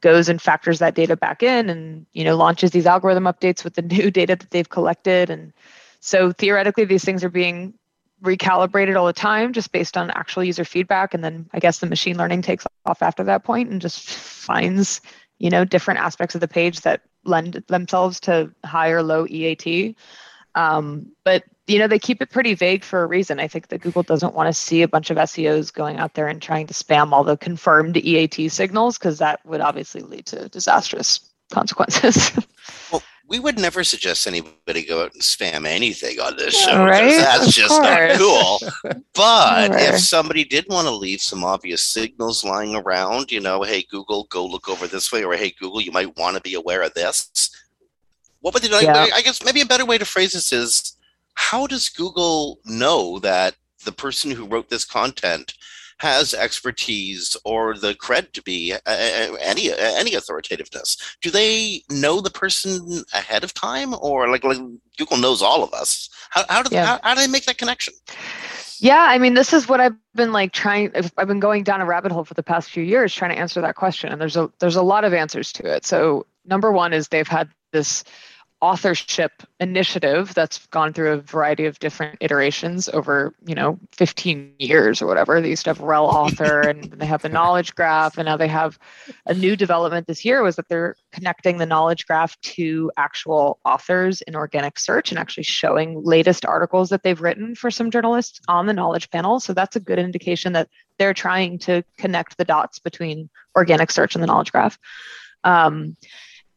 [0.00, 3.74] goes and factors that data back in and you know launches these algorithm updates with
[3.74, 5.30] the new data that they've collected.
[5.30, 5.52] And
[6.00, 7.74] so theoretically these things are being
[8.22, 11.14] recalibrated all the time just based on actual user feedback.
[11.14, 15.00] And then i guess the machine learning takes off after that point and just finds
[15.38, 19.96] you know different aspects of the page that lend themselves to high or low eat
[20.54, 23.80] um, but you know they keep it pretty vague for a reason i think that
[23.80, 26.74] google doesn't want to see a bunch of seos going out there and trying to
[26.74, 32.32] spam all the confirmed eat signals because that would obviously lead to disastrous consequences
[32.92, 37.18] well we would never suggest anybody go out and spam anything on this show right?
[37.18, 37.82] that's of just course.
[37.82, 38.58] not cool
[39.14, 43.84] but if somebody did want to leave some obvious signals lying around you know hey
[43.90, 46.82] google go look over this way or hey google you might want to be aware
[46.82, 47.50] of this
[48.40, 48.76] what would they do?
[48.80, 49.06] Yeah.
[49.12, 50.96] I guess maybe a better way to phrase this is
[51.38, 55.54] how does Google know that the person who wrote this content
[56.00, 58.78] has expertise or the cred to be uh,
[59.40, 61.16] any any authoritativeness?
[61.22, 64.58] Do they know the person ahead of time, or like, like
[64.98, 66.10] Google knows all of us?
[66.30, 66.84] How how do yeah.
[66.84, 67.94] how, how do they make that connection?
[68.80, 70.90] Yeah, I mean, this is what I've been like trying.
[71.16, 73.60] I've been going down a rabbit hole for the past few years trying to answer
[73.60, 75.86] that question, and there's a there's a lot of answers to it.
[75.86, 78.02] So number one is they've had this
[78.60, 85.00] authorship initiative that's gone through a variety of different iterations over you know 15 years
[85.00, 85.40] or whatever.
[85.40, 88.48] They used to have rel author and they have the knowledge graph and now they
[88.48, 88.78] have
[89.26, 94.22] a new development this year was that they're connecting the knowledge graph to actual authors
[94.22, 98.66] in organic search and actually showing latest articles that they've written for some journalists on
[98.66, 99.38] the knowledge panel.
[99.38, 100.68] So that's a good indication that
[100.98, 104.78] they're trying to connect the dots between organic search and the knowledge graph.
[105.44, 105.96] Um,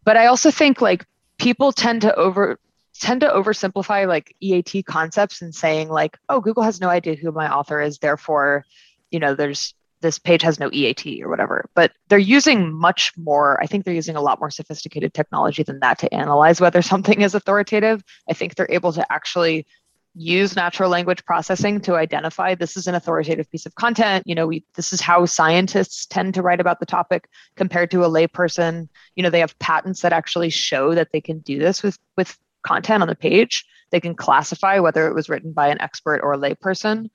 [0.03, 1.05] but i also think like
[1.41, 2.59] people tend to over
[2.99, 7.31] tend to oversimplify like EAT concepts and saying like, oh, Google has no idea who
[7.31, 8.63] my author is, therefore,
[9.09, 11.65] you know, there's this page has no EAT or whatever.
[11.73, 15.79] But they're using much more, I think they're using a lot more sophisticated technology than
[15.79, 18.03] that to analyze whether something is authoritative.
[18.29, 19.65] I think they're able to actually
[20.13, 24.25] use natural language processing to identify this is an authoritative piece of content.
[24.27, 28.03] You know we this is how scientists tend to write about the topic compared to
[28.03, 28.89] a layperson.
[29.15, 32.37] You know they have patents that actually show that they can do this with with
[32.63, 33.65] content on the page.
[33.91, 37.09] They can classify whether it was written by an expert or a layperson.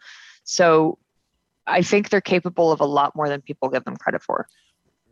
[0.44, 0.98] So
[1.68, 4.46] i think they're capable of a lot more than people give them credit for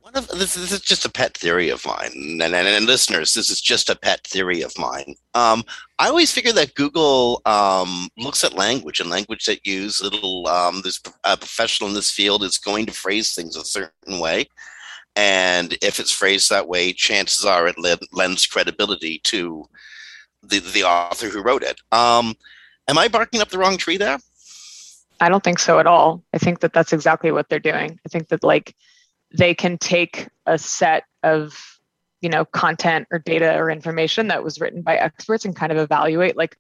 [0.04, 3.32] one of this, this is just a pet theory of mine, and, and, and listeners,
[3.32, 5.14] this is just a pet theory of mine.
[5.32, 5.64] Um,
[5.98, 10.46] I always figure that Google um, looks at language and language that use little.
[10.46, 14.46] Um, this a professional in this field is going to phrase things a certain way,
[15.16, 17.76] and if it's phrased that way, chances are it
[18.12, 19.64] lends credibility to
[20.42, 21.80] the the author who wrote it.
[21.92, 22.34] Um,
[22.88, 24.18] am I barking up the wrong tree there?
[25.18, 26.22] I don't think so at all.
[26.34, 27.98] I think that that's exactly what they're doing.
[28.04, 28.76] I think that like
[29.36, 31.78] they can take a set of
[32.20, 35.78] you know content or data or information that was written by experts and kind of
[35.78, 36.56] evaluate like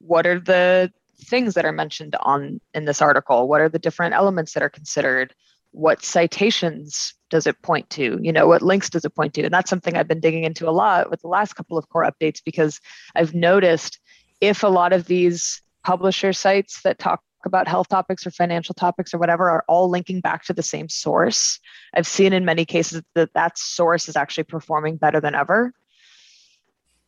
[0.00, 3.48] what are the things that are mentioned on in this article?
[3.48, 5.34] What are the different elements that are considered?
[5.72, 8.18] What citations does it point to?
[8.22, 9.42] You know what links does it point to?
[9.42, 12.08] And that's something i've been digging into a lot with the last couple of core
[12.08, 12.80] updates because
[13.16, 13.98] i've noticed
[14.40, 19.12] if a lot of these publisher sites that talk about health topics or financial topics
[19.12, 21.58] or whatever are all linking back to the same source.
[21.94, 25.72] I've seen in many cases that that source is actually performing better than ever.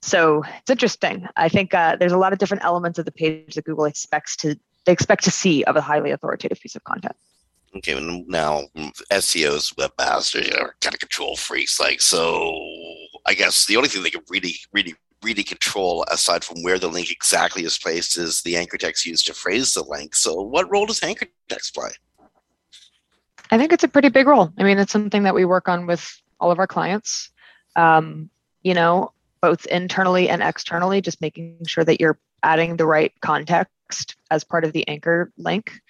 [0.02, 1.26] So it's interesting.
[1.36, 4.34] I think uh, there's a lot of different elements of the page that google expects
[4.36, 7.14] to they expect to see of a highly authoritative piece of content.
[7.76, 8.64] Okay, and now
[9.12, 11.78] SEOs, webmasters are kind of control freaks.
[11.78, 12.58] Like, so
[13.26, 16.88] I guess the only thing they can really, really, really control, aside from where the
[16.88, 20.14] link exactly is placed, is the anchor text used to phrase the link.
[20.14, 21.90] So, what role does anchor text play?
[23.50, 24.52] I think it's a pretty big role.
[24.58, 27.30] I mean, it's something that we work on with all of our clients.
[27.76, 28.30] Um,
[28.62, 34.16] you know, both internally and externally, just making sure that you're adding the right context
[34.30, 35.80] as part of the anchor link.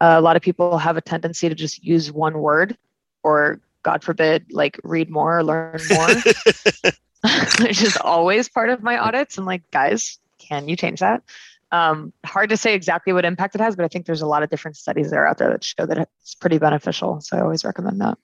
[0.00, 2.76] Uh, a lot of people have a tendency to just use one word
[3.22, 6.08] or god forbid like read more or learn more
[7.60, 9.38] which is always part of my audits.
[9.38, 11.22] I'm like guys can you change that?
[11.70, 14.42] Um, hard to say exactly what impact it has but i think there's a lot
[14.42, 17.20] of different studies that are out there that show that it's pretty beneficial.
[17.20, 18.16] So i always recommend that.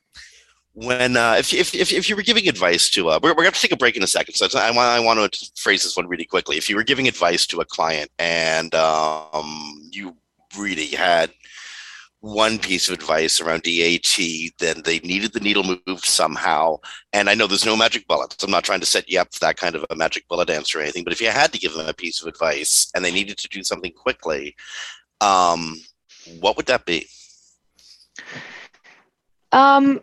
[0.72, 3.52] When uh, if, if, if, if you were giving advice to uh, we're, we're going
[3.52, 4.34] to take a break in a second.
[4.34, 6.56] So I want, I want to phrase this one really quickly.
[6.56, 10.16] If you were giving advice to a client and um, you
[10.58, 11.30] really had
[12.24, 16.78] one piece of advice around EAT, then they needed the needle moved somehow.
[17.12, 18.42] And I know there's no magic bullets.
[18.42, 20.78] I'm not trying to set you up for that kind of a magic bullet answer
[20.78, 21.04] or anything.
[21.04, 23.48] But if you had to give them a piece of advice and they needed to
[23.48, 24.56] do something quickly,
[25.20, 25.78] um,
[26.40, 27.06] what would that be?
[29.52, 30.00] Um,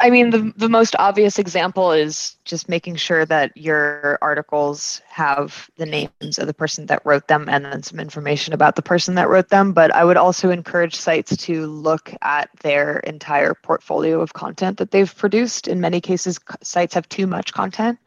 [0.00, 5.68] I mean, the, the most obvious example is just making sure that your articles have
[5.76, 9.16] the names of the person that wrote them and then some information about the person
[9.16, 9.72] that wrote them.
[9.72, 14.92] But I would also encourage sites to look at their entire portfolio of content that
[14.92, 15.66] they've produced.
[15.66, 17.98] In many cases, sites have too much content,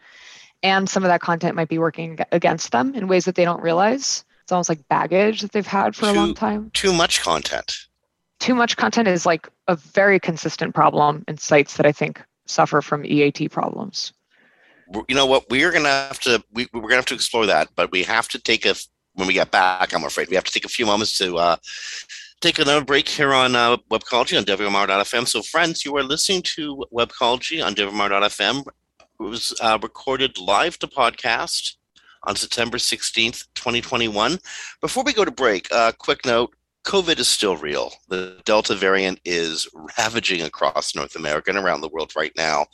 [0.64, 3.62] and some of that content might be working against them in ways that they don't
[3.62, 4.24] realize.
[4.44, 6.72] It's almost like baggage that they've had for too, a long time.
[6.74, 7.88] Too much content
[8.42, 12.82] too much content is like a very consistent problem in sites that I think suffer
[12.82, 14.12] from EAT problems.
[15.08, 15.50] You know what?
[15.50, 17.92] We are going to have to we, we're going to have to explore that, but
[17.92, 18.76] we have to take a
[19.14, 19.94] when we get back.
[19.94, 21.56] I'm afraid we have to take a few moments to uh,
[22.42, 25.28] take another break here on uh, Webcology on WMR.fm.
[25.28, 28.66] So, friends, you are listening to Webcology on WMR.fm.
[29.00, 31.76] It was uh, recorded live to podcast
[32.24, 34.40] on September 16th, 2021.
[34.82, 37.92] Before we go to break, a uh, quick note COVID is still real.
[38.08, 39.68] The Delta variant is
[39.98, 42.66] ravaging across North America and around the world right now.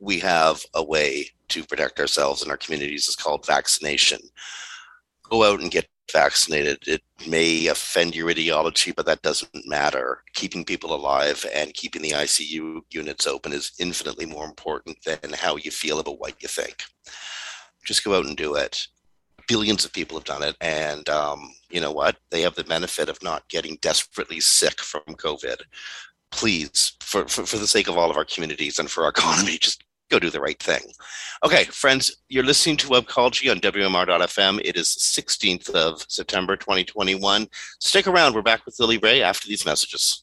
[0.00, 3.06] We have a way to protect ourselves and our communities.
[3.06, 4.18] It's called vaccination.
[5.30, 6.78] Go out and get vaccinated.
[6.86, 10.22] It may offend your ideology, but that doesn't matter.
[10.34, 15.56] Keeping people alive and keeping the ICU units open is infinitely more important than how
[15.56, 16.82] you feel about what you think.
[17.84, 18.88] Just go out and do it
[19.52, 20.56] billions of people have done it.
[20.62, 22.16] And um, you know what?
[22.30, 25.60] They have the benefit of not getting desperately sick from covid.
[26.30, 29.58] Please for, for, for the sake of all of our communities and for our economy
[29.58, 30.80] just go do the right thing.
[31.44, 37.46] Okay friends you're listening to webcology on wmr.fm it is 16th of september 2021
[37.78, 38.34] stick around.
[38.34, 40.22] We're back with lily ray after these messages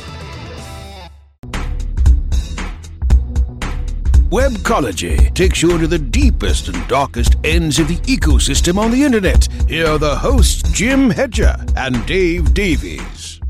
[4.31, 9.45] Webcology takes you into the deepest and darkest ends of the ecosystem on the internet.
[9.67, 13.41] Here are the hosts, Jim Hedger and Dave Davies.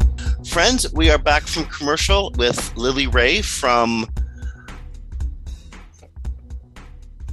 [0.49, 4.07] Friends, we are back from commercial with Lily Ray from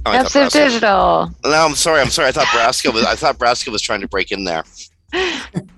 [0.05, 1.31] Oh, Epson Digital.
[1.43, 2.01] No, I'm sorry.
[2.01, 2.27] I'm sorry.
[2.27, 3.03] I thought Braska was.
[3.03, 4.63] I thought Braska was trying to break in there.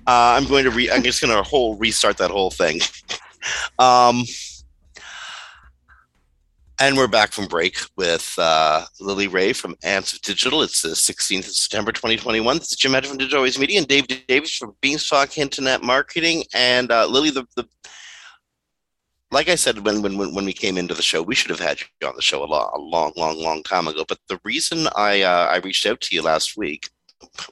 [0.07, 0.71] Uh, I'm going to.
[0.71, 2.81] Re, I'm just going to whole restart that whole thing.
[3.79, 4.23] Um,
[6.81, 10.63] and we're back from break with uh, Lily Ray from Amsive Digital.
[10.63, 12.57] It's the 16th of September 2021.
[12.57, 16.43] This is Jim Hedger from Digital Always Media and Dave Davies from Beanstalk Internet Marketing.
[16.55, 17.67] And uh, Lily, the, the
[19.29, 21.79] like I said when, when when we came into the show, we should have had
[21.79, 24.03] you on the show a, a long, long, long time ago.
[24.07, 26.89] But the reason I uh, I reached out to you last week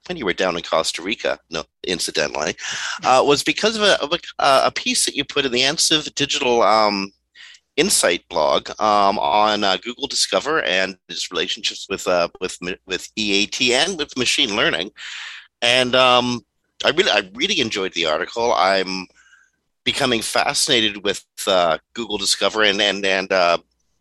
[0.08, 2.56] when you were down in Costa Rica, no, incidentally,
[3.04, 4.20] uh, was because of a, of a,
[4.66, 7.12] a piece that you put in the Amsive Digital um,
[7.80, 13.74] Insight blog um, on uh, Google Discover and its relationships with uh, with with EAT
[13.74, 14.92] and with machine learning.
[15.62, 16.42] And um,
[16.84, 18.54] I really I really enjoyed the article.
[18.54, 19.08] I'm
[19.86, 23.60] becoming fascinated with uh, Google Discover and and and uh,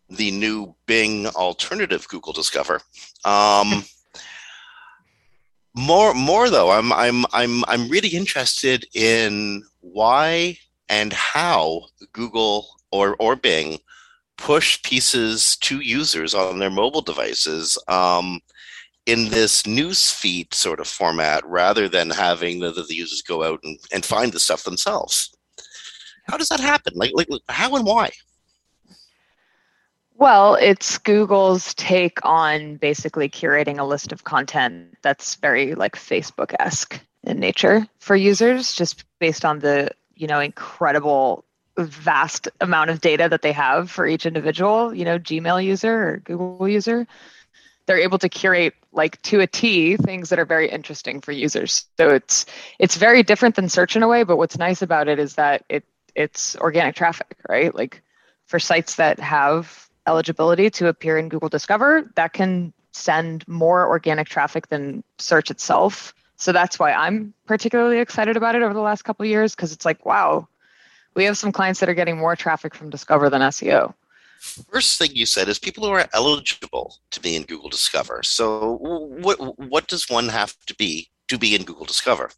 [0.09, 2.81] the new Bing alternative Google Discover.
[3.23, 3.85] Um,
[5.75, 10.57] more more though, I'm I'm I'm I'm really interested in why
[10.89, 13.79] and how Google or or Bing
[14.37, 17.77] push pieces to users on their mobile devices.
[17.87, 18.39] Um,
[19.05, 23.43] in this news feed sort of format rather than having the, the, the users go
[23.43, 25.35] out and, and find the stuff themselves.
[26.27, 26.93] How does that happen?
[26.95, 28.11] Like, like how and why?
[30.13, 36.53] Well, it's Google's take on basically curating a list of content that's very like Facebook
[36.59, 41.45] esque in nature for users, just based on the you know incredible
[41.85, 46.17] vast amount of data that they have for each individual you know Gmail user or
[46.17, 47.07] Google user
[47.89, 51.87] they're able to curate like to a T things that are very interesting for users.
[51.97, 52.45] So it's
[52.77, 55.65] it's very different than search in a way, but what's nice about it is that
[55.69, 57.73] it it's organic traffic, right?
[57.73, 58.03] Like
[58.45, 64.27] for sites that have eligibility to appear in Google Discover, that can send more organic
[64.29, 66.13] traffic than search itself.
[66.35, 69.85] So that's why I'm particularly excited about it over the last couple years because it's
[69.85, 70.47] like, wow,
[71.19, 73.93] we have some clients that are getting more traffic from Discover than SEO.
[74.71, 78.21] First thing you said is people who are eligible to be in Google Discover.
[78.23, 78.77] So
[79.25, 82.31] what what does one have to be to be in Google Discover?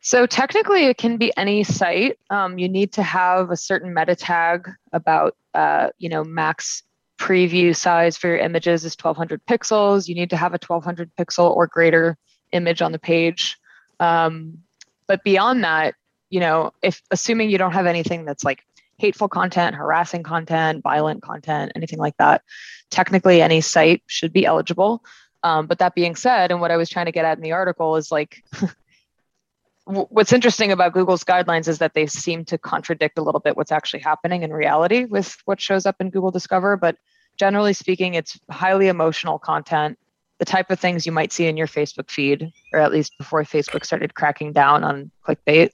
[0.00, 2.18] So technically, it can be any site.
[2.30, 6.82] Um, you need to have a certain meta tag about, uh, you know, max
[7.18, 10.08] preview size for your images is 1200 pixels.
[10.08, 12.16] You need to have a 1200 pixel or greater
[12.52, 13.58] image on the page.
[13.98, 14.62] Um,
[15.06, 15.96] but beyond that,
[16.30, 18.64] you know, if assuming you don't have anything that's like
[19.00, 22.42] hateful content, harassing content, violent content, anything like that.
[22.90, 25.02] Technically, any site should be eligible.
[25.42, 27.52] Um, but that being said, and what I was trying to get at in the
[27.52, 28.44] article is like,
[29.84, 33.72] what's interesting about Google's guidelines is that they seem to contradict a little bit what's
[33.72, 36.76] actually happening in reality with what shows up in Google Discover.
[36.76, 36.96] But
[37.38, 39.98] generally speaking, it's highly emotional content,
[40.38, 43.42] the type of things you might see in your Facebook feed, or at least before
[43.44, 45.70] Facebook started cracking down on clickbait.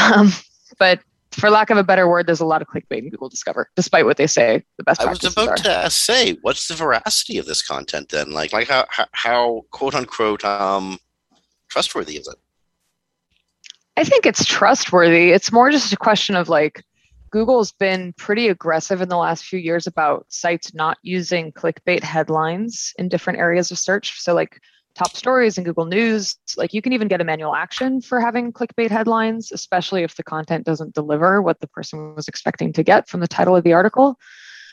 [0.00, 0.32] Um,
[0.78, 1.00] but
[1.32, 4.04] for lack of a better word, there's a lot of clickbait in Google Discover, despite
[4.04, 4.64] what they say.
[4.76, 5.00] The best.
[5.00, 5.84] I was about are.
[5.84, 8.32] to say, what's the veracity of this content then?
[8.32, 10.98] Like, like how, how, how quote unquote um,
[11.68, 12.36] trustworthy is it?
[13.96, 15.30] I think it's trustworthy.
[15.30, 16.82] It's more just a question of like,
[17.30, 22.92] Google's been pretty aggressive in the last few years about sites not using clickbait headlines
[22.98, 24.20] in different areas of search.
[24.20, 24.60] So, like,
[24.94, 26.36] top stories in Google News.
[26.56, 30.22] Like you can even get a manual action for having clickbait headlines, especially if the
[30.22, 33.72] content doesn't deliver what the person was expecting to get from the title of the
[33.72, 34.18] article.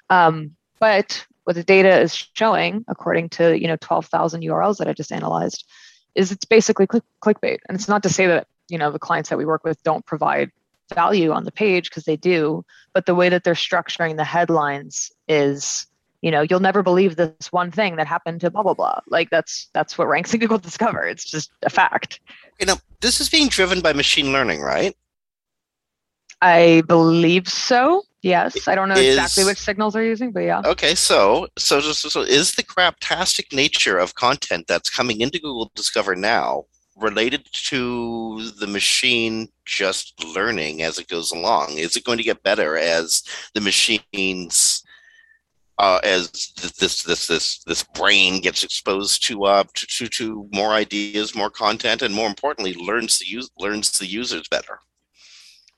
[0.09, 4.93] Um, but what the data is showing, according to you know 12,000 URLs that I
[4.93, 5.65] just analyzed,
[6.15, 7.59] is it's basically click, clickbait.
[7.67, 10.05] And it's not to say that you know the clients that we work with don't
[10.05, 10.51] provide
[10.93, 15.11] value on the page because they do, but the way that they're structuring the headlines
[15.27, 15.85] is
[16.21, 18.99] you know you'll never believe this one thing that happened to blah blah blah.
[19.07, 21.03] Like that's that's what ranks and google discover.
[21.03, 22.19] It's just a fact.
[22.59, 24.95] You know this is being driven by machine learning right?
[26.41, 28.03] I believe so.
[28.21, 28.67] Yes.
[28.67, 30.61] I don't know is, exactly which signals they're using but yeah.
[30.65, 35.71] Okay so so, so so is the craptastic nature of content that's coming into google
[35.75, 36.65] discover now
[37.01, 41.77] related to the machine just learning as it goes along?
[41.77, 44.78] Is it going to get better as the machines
[45.79, 46.29] uh, as
[46.61, 51.49] this this this this brain gets exposed to uh to, to, to more ideas, more
[51.49, 54.79] content, and more importantly, learns the use learns the users better.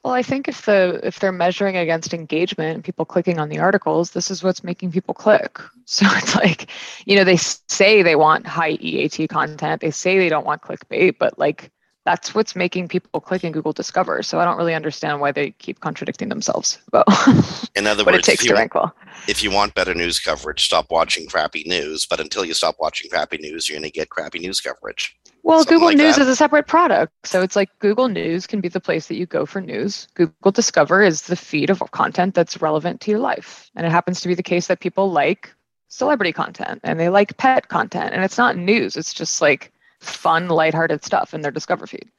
[0.03, 4.11] Well, I think if the if they're measuring against engagement people clicking on the articles,
[4.11, 5.59] this is what's making people click.
[5.85, 6.69] So it's like,
[7.05, 11.17] you know, they say they want high EAT content, they say they don't want clickbait,
[11.19, 11.69] but like
[12.05, 14.23] that's what's making people click in Google Discover.
[14.23, 17.05] So I don't really understand why they keep contradicting themselves about
[17.75, 18.95] in other what words, it takes to rank well.
[19.27, 22.05] If you want better news coverage, stop watching crappy news.
[22.05, 25.15] But until you stop watching crappy news, you're going to get crappy news coverage.
[25.43, 26.23] Well, Something Google like News that.
[26.23, 27.13] is a separate product.
[27.25, 30.07] So it's like Google News can be the place that you go for news.
[30.13, 33.69] Google Discover is the feed of content that's relevant to your life.
[33.75, 35.53] And it happens to be the case that people like
[35.87, 38.13] celebrity content and they like pet content.
[38.13, 39.71] And it's not news, it's just like
[40.01, 42.09] fun, lighthearted stuff in their Discover feed.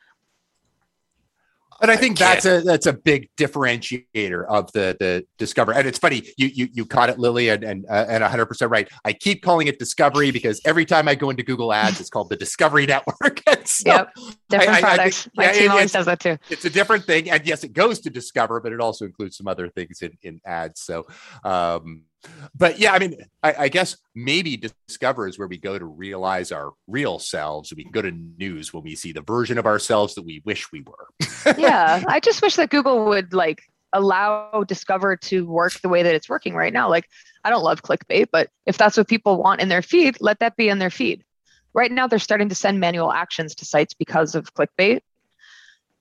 [1.81, 5.73] But I think that's a that's a big differentiator of the the Discover.
[5.73, 8.71] And it's funny you you you caught it, Lily, and and uh, and 100 percent
[8.71, 8.89] right.
[9.05, 12.29] I keep calling it Discovery because every time I go into Google Ads, it's called
[12.29, 13.43] the Discovery Network.
[13.65, 14.11] so yep,
[14.49, 15.23] different I- I- I products.
[15.25, 16.39] think- My yeah, team always does that too.
[16.51, 19.49] it's a different thing and yes it goes to discover but it also includes some
[19.49, 21.07] other things in, in ads so
[21.45, 22.05] um
[22.55, 26.53] but yeah i mean I, I guess maybe discover is where we go to realize
[26.53, 30.23] our real selves we go to news when we see the version of ourselves that
[30.23, 31.09] we wish we were
[31.59, 33.63] yeah, I just wish that Google would like
[33.93, 36.89] allow Discover to work the way that it's working right now.
[36.89, 37.09] Like,
[37.45, 40.57] I don't love clickbait, but if that's what people want in their feed, let that
[40.57, 41.25] be in their feed.
[41.75, 45.01] Right now, they're starting to send manual actions to sites because of clickbait.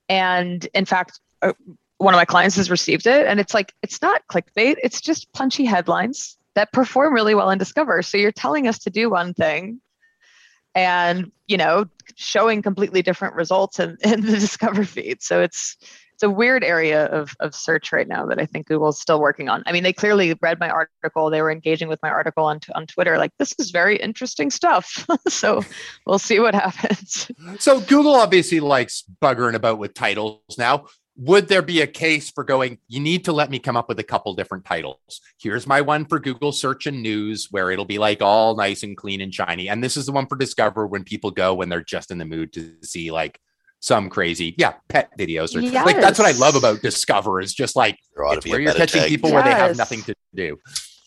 [0.08, 1.54] And in fact, uh,
[2.02, 5.32] one of my clients has received it, and it's like, it's not clickbait, it's just
[5.32, 8.02] punchy headlines that perform really well in Discover.
[8.02, 9.80] So you're telling us to do one thing
[10.74, 11.84] and you know
[12.16, 15.22] showing completely different results in, in the discover feed.
[15.22, 15.76] So it's
[16.14, 19.48] it's a weird area of, of search right now that i think google's still working
[19.48, 19.62] on.
[19.66, 22.86] I mean they clearly read my article they were engaging with my article on, on
[22.86, 25.06] twitter like this is very interesting stuff.
[25.28, 25.62] So
[26.06, 27.30] we'll see what happens.
[27.58, 30.86] So google obviously likes buggering about with titles now
[31.16, 33.98] would there be a case for going you need to let me come up with
[33.98, 37.98] a couple different titles here's my one for google search and news where it'll be
[37.98, 41.04] like all nice and clean and shiny and this is the one for discover when
[41.04, 43.38] people go when they're just in the mood to see like
[43.80, 47.76] some crazy yeah pet videos or like that's what i love about discover is just
[47.76, 49.08] like There ought to it's where you're catching tag.
[49.10, 50.56] people where they have nothing to do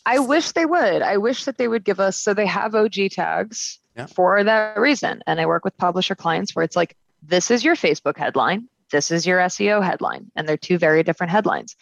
[0.08, 1.02] I wish they would.
[1.02, 4.06] I wish that they would give us so they have OG tags Yeah.
[4.06, 5.24] for that reason.
[5.26, 9.12] And I work with publisher clients where it's like, this is your Facebook headline, this
[9.12, 11.76] is your SEO headline, and they're two very different headlines.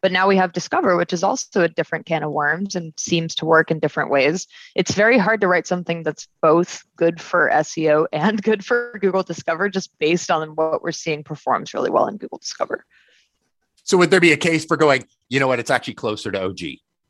[0.00, 3.34] But now we have Discover, which is also a different can of worms and seems
[3.36, 4.46] to work in different ways.
[4.74, 9.22] It's very hard to write something that's both good for SEO and good for Google
[9.22, 12.84] Discover, just based on what we're seeing performs really well in Google Discover.
[13.82, 16.40] so would there be a case for going you know what it's actually closer to
[16.42, 16.58] og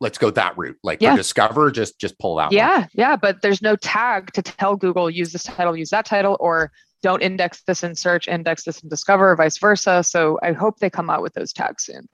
[0.01, 1.13] let's go that route like Yeah.
[1.13, 2.55] for discover just just pull that one.
[2.55, 6.37] Yeah, yeah, but there's no tag to tell Google use this title, use that title,
[6.41, 6.73] or
[7.05, 10.03] don't index this in search, index this in Discover, or vice versa.
[10.03, 12.09] So I hope they come out with those tags soon.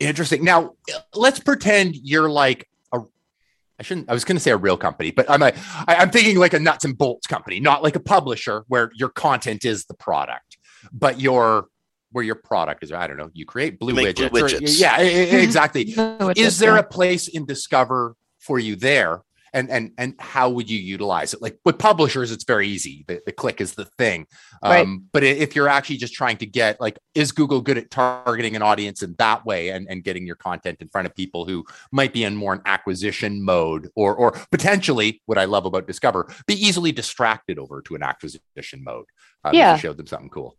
[0.00, 0.42] Interesting.
[0.42, 0.72] Now,
[1.14, 2.98] let's pretend you're like a.
[3.78, 4.10] I shouldn't.
[4.10, 5.52] I was going to say a real company, but I'm a.
[5.86, 9.10] I, I'm thinking like a nuts and bolts company, not like a publisher where your
[9.10, 10.58] content is the product,
[10.92, 11.68] but your
[12.10, 12.90] where your product is.
[12.90, 13.30] I don't know.
[13.32, 14.30] You create blue make widgets.
[14.32, 14.80] blue or- widgets.
[14.80, 15.94] yeah, exactly.
[15.96, 19.22] No, it's is there a place in Discover for you there?
[19.54, 21.40] And and and how would you utilize it?
[21.40, 23.04] Like with publishers, it's very easy.
[23.08, 24.26] The, the click is the thing.
[24.62, 24.98] Um, Right.
[25.12, 28.62] But if you're actually just trying to get like, is Google good at targeting an
[28.62, 32.12] audience in that way and, and getting your content in front of people who might
[32.12, 36.54] be in more an acquisition mode or or potentially what I love about Discover, be
[36.54, 39.06] easily distracted over to an acquisition mode.
[39.46, 39.76] If Yeah.
[39.76, 40.56] showed them something cool.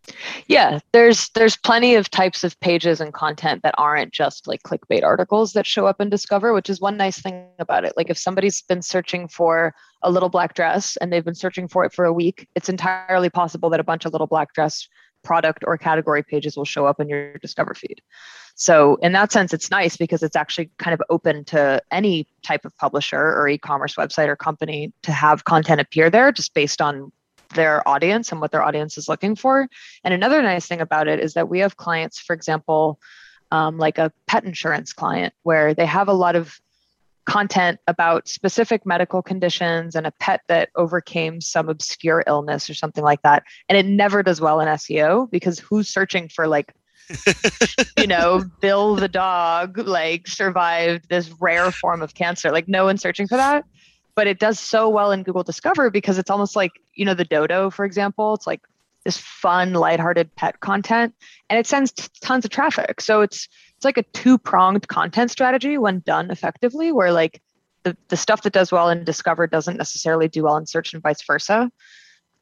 [0.48, 5.04] yeah, there's there's plenty of types of pages and content that aren't just like clickbait
[5.04, 7.94] articles that show up in Discover, which is one nice thing about it.
[7.98, 9.74] Like if somebody's been searching for
[10.04, 13.30] a little black dress and they've been searching for it for a week, it's entirely
[13.30, 14.88] possible that a bunch of little black dress
[15.24, 18.00] product or category pages will show up in your Discover feed.
[18.54, 22.64] So in that sense, it's nice because it's actually kind of open to any type
[22.64, 27.12] of publisher or e-commerce website or company to have content appear there just based on
[27.50, 29.68] their audience and what their audience is looking for.
[30.04, 33.00] And another nice thing about it is that we have clients, for example,
[33.52, 36.60] um, like a pet insurance client, where they have a lot of
[37.26, 43.04] content about specific medical conditions and a pet that overcame some obscure illness or something
[43.04, 43.44] like that.
[43.68, 46.74] And it never does well in SEO because who's searching for like,
[47.98, 52.52] you know, Bill the dog like survived this rare form of cancer?
[52.52, 53.66] Like, no one's searching for that.
[54.16, 57.26] But it does so well in Google Discover because it's almost like, you know, the
[57.26, 58.62] dodo, for example, it's like
[59.04, 61.14] this fun, lighthearted pet content
[61.50, 63.02] and it sends t- tons of traffic.
[63.02, 67.42] So it's it's like a two-pronged content strategy when done effectively, where like
[67.84, 71.04] the, the stuff that does well in Discover doesn't necessarily do well in search and
[71.04, 71.70] vice versa.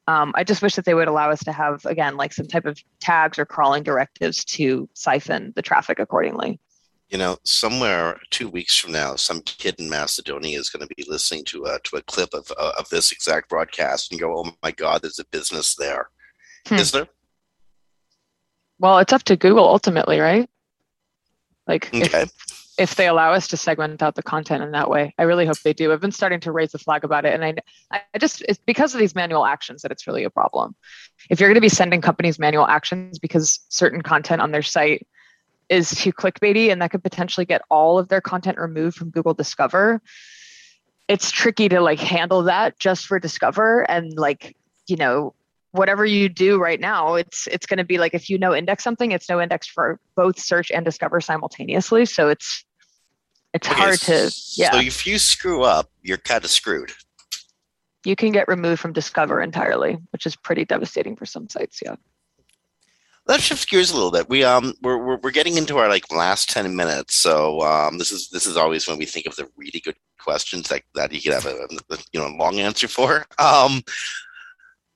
[0.06, 2.66] Um, I just wish that they would allow us to have again like some type
[2.66, 6.60] of tags or crawling directives to siphon the traffic accordingly.
[7.14, 11.04] You know, somewhere two weeks from now, some kid in Macedonia is going to be
[11.06, 14.50] listening to a to a clip of uh, of this exact broadcast and go, "Oh
[14.64, 16.10] my God, there's a business there."
[16.66, 16.74] Hmm.
[16.74, 17.06] Is there?
[18.80, 20.50] Well, it's up to Google ultimately, right?
[21.68, 22.26] Like if, Okay.
[22.80, 25.14] if they allow us to segment out the content in that way.
[25.16, 25.92] I really hope they do.
[25.92, 27.40] I've been starting to raise the flag about it.
[27.40, 27.44] And
[27.92, 30.74] I, I just, it's because of these manual actions that it's really a problem.
[31.30, 35.06] If you're going to be sending companies manual actions because certain content on their site
[35.68, 39.34] is too clickbaity and that could potentially get all of their content removed from Google
[39.34, 40.00] Discover,
[41.08, 44.56] it's tricky to like handle that just for Discover and like,
[44.86, 45.34] you know,
[45.72, 48.84] whatever you do right now, it's it's going to be like if you no index
[48.84, 52.06] something, it's no index for both search and discover simultaneously.
[52.06, 52.64] So it's
[53.52, 54.70] it's Okay, hard to yeah.
[54.72, 56.92] So if you screw up, you're kind of screwed.
[58.04, 61.80] you can get removed from discover entirely, which is pretty devastating for some sites.
[61.84, 61.96] Yeah.
[63.26, 64.28] Let's shift gears a little bit.
[64.28, 67.14] We um we're, we're we're getting into our like last ten minutes.
[67.14, 70.68] So um this is this is always when we think of the really good questions
[70.68, 73.24] that that you could have a, a you know long answer for.
[73.38, 73.82] Um,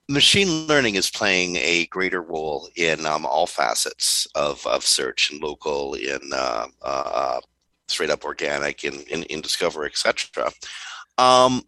[0.09, 5.43] machine learning is playing a greater role in um, all facets of of search and
[5.43, 7.41] local in uh, uh,
[7.89, 10.51] straight up organic in in, in discover etc.
[11.19, 11.63] Um,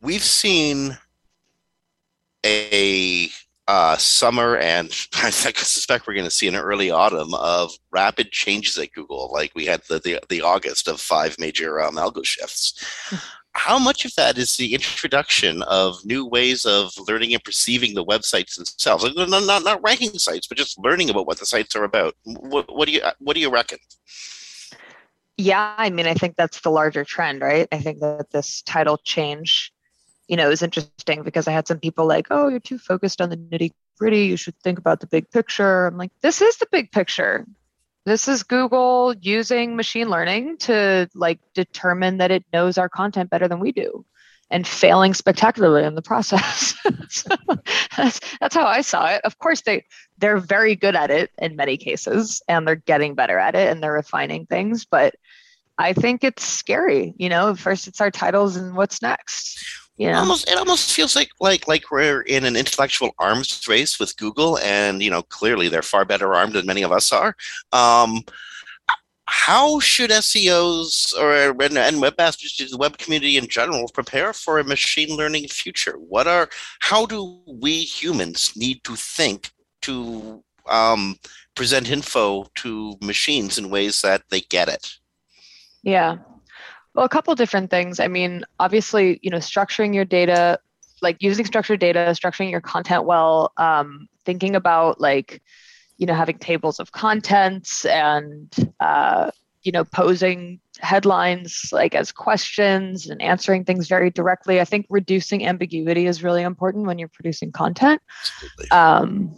[0.00, 0.98] we've seen
[2.44, 3.28] a
[3.70, 8.76] uh, summer and I suspect we're going to see an early autumn of rapid changes
[8.78, 9.30] at Google.
[9.32, 12.74] Like we had the the, the August of five major um, algo shifts.
[13.52, 18.04] How much of that is the introduction of new ways of learning and perceiving the
[18.04, 19.04] websites themselves?
[19.04, 22.14] Like, Not, not, not ranking sites, but just learning about what the sites are about.
[22.24, 23.78] What, what do you what do you reckon?
[25.36, 27.68] Yeah, I mean, I think that's the larger trend, right?
[27.70, 29.72] I think that this title change,
[30.30, 33.20] you know, it was interesting because I had some people like, oh, you're too focused
[33.20, 34.26] on the nitty gritty.
[34.26, 35.88] You should think about the big picture.
[35.88, 37.44] I'm like, this is the big picture.
[38.04, 43.48] This is Google using machine learning to like determine that it knows our content better
[43.48, 44.06] than we do
[44.52, 46.76] and failing spectacularly in the process.
[47.08, 47.36] so
[47.96, 49.22] that's, that's how I saw it.
[49.24, 49.84] Of course, they
[50.18, 53.82] they're very good at it in many cases, and they're getting better at it, and
[53.82, 54.84] they're refining things.
[54.84, 55.16] But
[55.76, 57.14] I think it's scary.
[57.16, 59.58] You know, first it's our titles, and what's next.
[60.12, 64.16] Know, almost it almost feels like like like we're in an intellectual arms race with
[64.16, 67.36] Google, and you know clearly they're far better armed than many of us are.
[67.72, 68.22] Um,
[69.26, 74.64] how should SEOs or and, and webmasters, the web community in general, prepare for a
[74.64, 75.96] machine learning future?
[75.98, 76.48] What are
[76.80, 79.50] how do we humans need to think
[79.82, 81.16] to um,
[81.54, 84.96] present info to machines in ways that they get it?
[85.82, 86.16] Yeah.
[86.94, 88.00] Well, a couple different things.
[88.00, 90.58] I mean, obviously, you know, structuring your data,
[91.02, 95.42] like using structured data, structuring your content well, um, thinking about like,
[95.98, 99.30] you know, having tables of contents and, uh,
[99.62, 104.60] you know, posing headlines like as questions and answering things very directly.
[104.60, 108.00] I think reducing ambiguity is really important when you're producing content.
[108.70, 109.36] Um,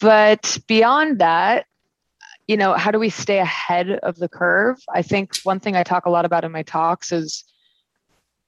[0.00, 1.66] but beyond that,
[2.46, 4.78] you know, how do we stay ahead of the curve?
[4.92, 7.44] I think one thing I talk a lot about in my talks is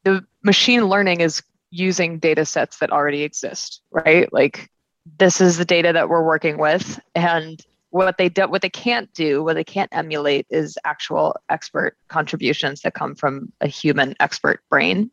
[0.05, 4.31] the machine learning is using data sets that already exist, right?
[4.33, 4.71] Like
[5.19, 9.13] this is the data that we're working with and what they do, what they can't
[9.15, 14.61] do, what they can't emulate is actual expert contributions that come from a human expert
[14.69, 15.11] brain.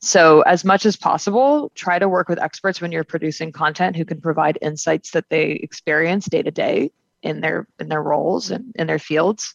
[0.00, 4.04] So, as much as possible, try to work with experts when you're producing content who
[4.04, 6.90] can provide insights that they experience day to day
[7.24, 9.54] in their in their roles and in their fields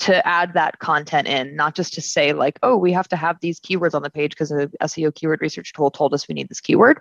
[0.00, 3.38] to add that content in, not just to say like, oh, we have to have
[3.40, 6.48] these keywords on the page because the SEO keyword research tool told us we need
[6.48, 7.00] this keyword.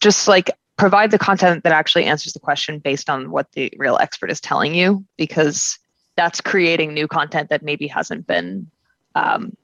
[0.00, 3.98] Just like provide the content that actually answers the question based on what the real
[3.98, 5.78] expert is telling you, because
[6.16, 8.70] that's creating new content that maybe hasn't been
[9.14, 9.54] um,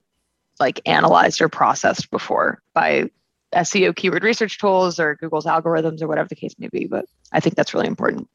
[0.60, 3.08] like analyzed or processed before by
[3.54, 6.86] SEO keyword research tools or Google's algorithms or whatever the case may be.
[6.86, 8.28] But I think that's really important.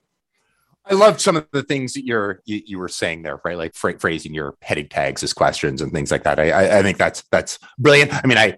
[0.90, 3.58] I love some of the things that you're you, you were saying there, right?
[3.58, 6.40] Like phrasing your heading tags as questions and things like that.
[6.40, 8.14] I, I I think that's that's brilliant.
[8.14, 8.58] I mean, I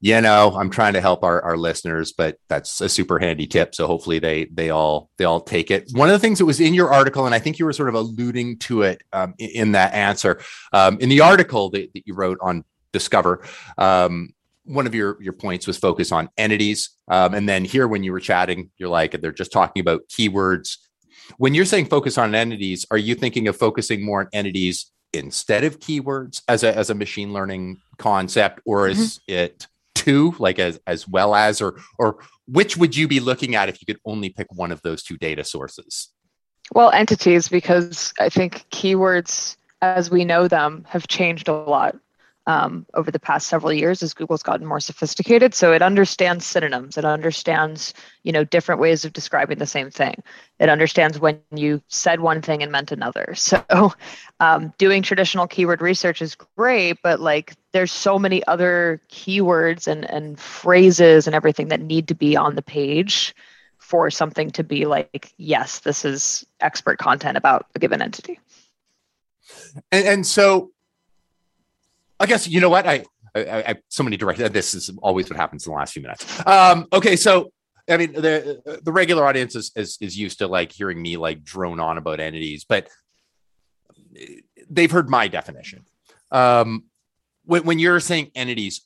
[0.00, 3.74] you know I'm trying to help our, our listeners, but that's a super handy tip.
[3.74, 5.88] So hopefully they they all they all take it.
[5.92, 7.88] One of the things that was in your article, and I think you were sort
[7.88, 10.40] of alluding to it um, in, in that answer,
[10.72, 13.44] um, in the article that, that you wrote on Discover.
[13.78, 18.04] Um, one of your your points was focus on entities, um, and then here when
[18.04, 20.76] you were chatting, you're like they're just talking about keywords
[21.38, 25.64] when you're saying focus on entities, are you thinking of focusing more on entities instead
[25.64, 29.32] of keywords as a as a machine learning concept, or is mm-hmm.
[29.34, 33.68] it two, like as as well as, or or which would you be looking at
[33.68, 36.08] if you could only pick one of those two data sources?
[36.74, 41.96] Well, entities, because I think keywords as we know them have changed a lot
[42.46, 45.54] um, over the past several years as Google's gotten more sophisticated.
[45.54, 46.98] So it understands synonyms.
[46.98, 50.22] It understands, you know, different ways of describing the same thing.
[50.58, 53.34] It understands when you said one thing and meant another.
[53.52, 53.92] So
[54.40, 60.08] um, doing traditional keyword research is great, but like there's so many other keywords and,
[60.08, 63.34] and phrases and everything that need to be on the page
[63.78, 68.40] for something to be like, yes, this is expert content about a given entity.
[69.90, 70.70] And, and so
[72.22, 73.04] I guess you know what I,
[73.34, 76.46] I, I somebody directed this is always what happens in the last few minutes.
[76.46, 77.52] Um, okay, so
[77.90, 81.42] I mean, the the regular audience is, is is used to like hearing me like
[81.42, 82.88] drone on about entities, but
[84.70, 85.84] they've heard my definition.
[86.30, 86.84] Um,
[87.44, 88.82] when, when you're saying entities,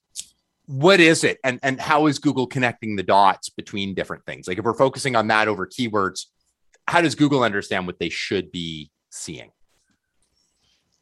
[0.65, 4.49] what is it, and and how is Google connecting the dots between different things?
[4.49, 6.25] Like if we're focusing on that over keywords,
[6.89, 9.51] how does Google understand what they should be seeing?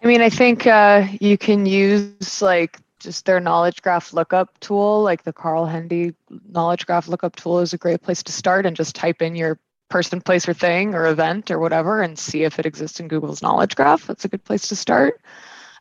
[0.04, 5.02] I mean, I think uh, you can use like just their knowledge graph lookup tool,
[5.02, 6.14] like the Carl Hendy
[6.50, 9.58] knowledge graph lookup tool is a great place to start and just type in your
[9.88, 13.40] person, place, or thing or event or whatever and see if it exists in Google's
[13.40, 14.06] knowledge graph.
[14.06, 15.22] That's a good place to start.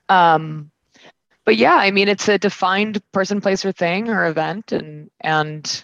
[0.08, 0.72] Um,
[1.44, 5.84] but yeah, I mean, it's a defined person, place, or thing or event, and and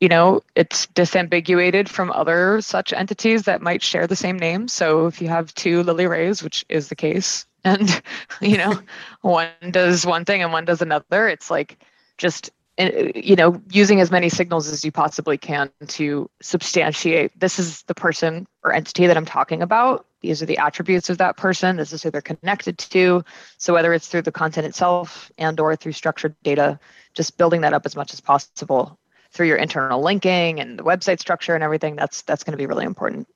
[0.00, 4.68] you know, it's disambiguated from other such entities that might share the same name.
[4.68, 8.02] So if you have two Lily Rays, which is the case, and
[8.40, 8.80] you know,
[9.22, 11.82] one does one thing and one does another, it's like
[12.18, 17.58] just eh, you know using as many signals as you possibly can to substantiate this
[17.58, 20.06] is the person or entity that i'm talking about.
[20.20, 21.76] These are the attributes of that person.
[21.76, 23.24] This is who they're connected to.
[23.56, 26.78] So whether it's through the content itself and or through structured data
[27.14, 28.98] just building that up as much as possible
[29.32, 32.66] through your internal linking and the website structure and everything that's that's going to be
[32.66, 33.26] really important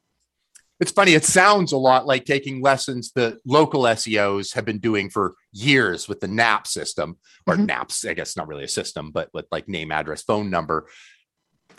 [0.81, 5.09] it's funny it sounds a lot like taking lessons that local seos have been doing
[5.11, 7.17] for years with the nap system
[7.47, 7.67] or Mhm.
[7.67, 10.89] naps i guess not really a system but with like name address phone number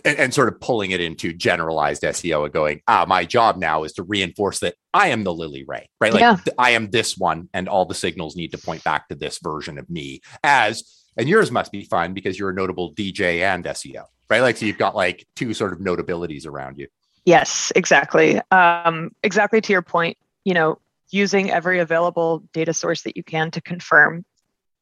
[0.04, 3.84] and, and sort of pulling it into generalized seo and going ah my job now
[3.84, 6.36] is to reinforce that i am the lily ray right like Yeah.
[6.44, 9.40] th- i am this one and all the signals need to point back to this
[9.40, 10.84] version of me as
[11.18, 14.66] and yours must be fun because you're a notable dj and seo right like so
[14.66, 16.88] you've got like two sort of notabilities around you
[17.26, 18.40] Yes, exactly.
[18.52, 23.52] Um, exactly to your point, you know, using every available data source that you can
[23.52, 24.26] to confirm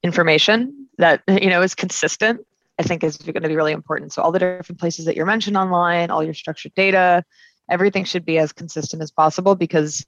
[0.04, 2.42] information that, you know, is consistent,
[2.78, 4.12] I think is going to be really important.
[4.12, 7.24] So all the different places that you're mentioned online, all your structured data,
[7.70, 10.06] everything should be as consistent as possible because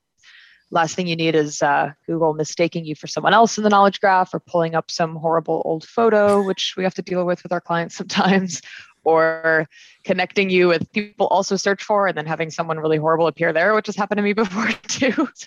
[0.72, 4.02] last thing you need is uh, Google mistaking you for someone else in the knowledge
[4.02, 7.52] graph or pulling up some horrible old photo, which we have to deal with with
[7.52, 8.62] our clients sometimes,
[9.06, 9.68] or
[10.04, 13.74] connecting you with people also search for and then having someone really horrible appear there,
[13.74, 15.28] which has happened to me before too.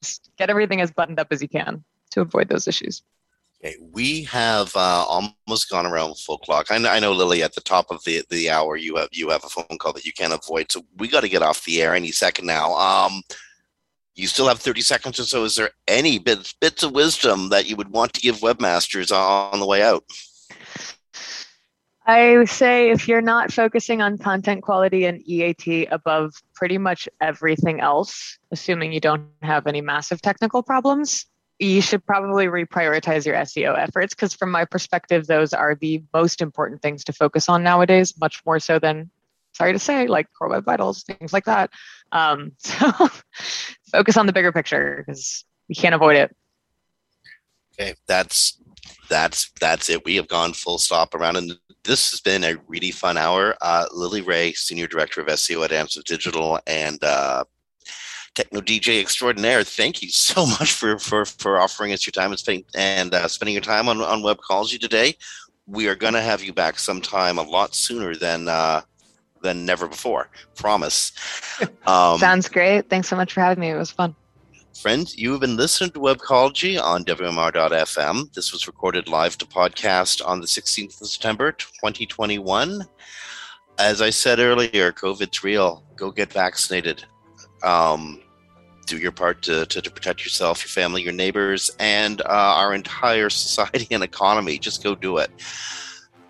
[0.00, 3.02] So get everything as buttoned up as you can to avoid those issues.
[3.64, 6.66] Okay, we have uh, almost gone around full clock.
[6.70, 7.42] I know, I know, Lily.
[7.42, 10.04] At the top of the the hour, you have you have a phone call that
[10.04, 10.70] you can't avoid.
[10.70, 12.74] So we got to get off the air any second now.
[12.74, 13.22] Um,
[14.14, 15.42] you still have thirty seconds or so.
[15.42, 19.58] Is there any bits bits of wisdom that you would want to give webmasters on
[19.58, 20.04] the way out?
[22.08, 27.80] I say if you're not focusing on content quality and EAT above pretty much everything
[27.80, 31.26] else, assuming you don't have any massive technical problems,
[31.58, 36.40] you should probably reprioritize your SEO efforts because, from my perspective, those are the most
[36.40, 39.10] important things to focus on nowadays, much more so than,
[39.52, 41.68] sorry to say, like Core Web Vitals, things like that.
[42.10, 42.90] Um, so
[43.92, 46.34] focus on the bigger picture because you can't avoid it.
[47.78, 48.58] Okay, that's
[49.08, 50.04] that's that's it.
[50.04, 51.52] We have gone full stop around, and
[51.84, 53.56] this has been a really fun hour.
[53.60, 57.44] Uh, Lily Ray, senior director of SEO at Amsive Digital, and uh,
[58.34, 59.64] techno DJ extraordinaire.
[59.64, 63.28] Thank you so much for for for offering us your time and spending and uh,
[63.28, 65.14] spending your time on on Webcology today.
[65.66, 68.82] We are going to have you back sometime a lot sooner than uh,
[69.42, 70.28] than never before.
[70.54, 71.12] Promise.
[71.88, 72.88] Um, Sounds great.
[72.88, 73.70] Thanks so much for having me.
[73.70, 74.14] It was fun.
[74.80, 78.32] Friends, you have been listening to Webcology on WMR.fm.
[78.32, 82.84] This was recorded live to podcast on the 16th of September, 2021.
[83.80, 85.82] As I said earlier, COVID's real.
[85.96, 87.04] Go get vaccinated.
[87.64, 88.22] Um,
[88.86, 92.72] do your part to, to, to protect yourself, your family, your neighbors, and uh, our
[92.72, 94.60] entire society and economy.
[94.60, 95.32] Just go do it.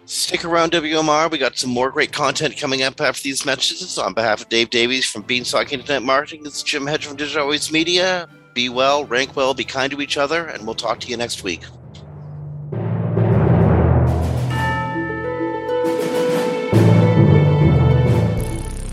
[0.06, 1.30] Stick around, WMR.
[1.30, 3.98] We got some more great content coming up after these messages.
[3.98, 7.70] On behalf of Dave Davies from Beanstalk Internet Marketing, is Jim Hedge from Digital Always
[7.70, 8.26] Media.
[8.58, 11.44] Be well, rank well, be kind to each other, and we'll talk to you next
[11.44, 11.60] week.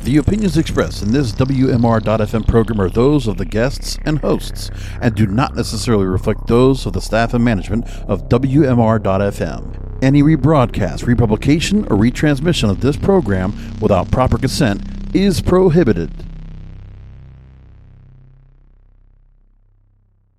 [0.03, 4.70] The opinions expressed in this WMR.FM program are those of the guests and hosts
[5.01, 10.03] and do not necessarily reflect those of the staff and management of WMR.FM.
[10.03, 14.84] Any rebroadcast, republication, or retransmission of this program without proper consent
[15.16, 16.11] is prohibited.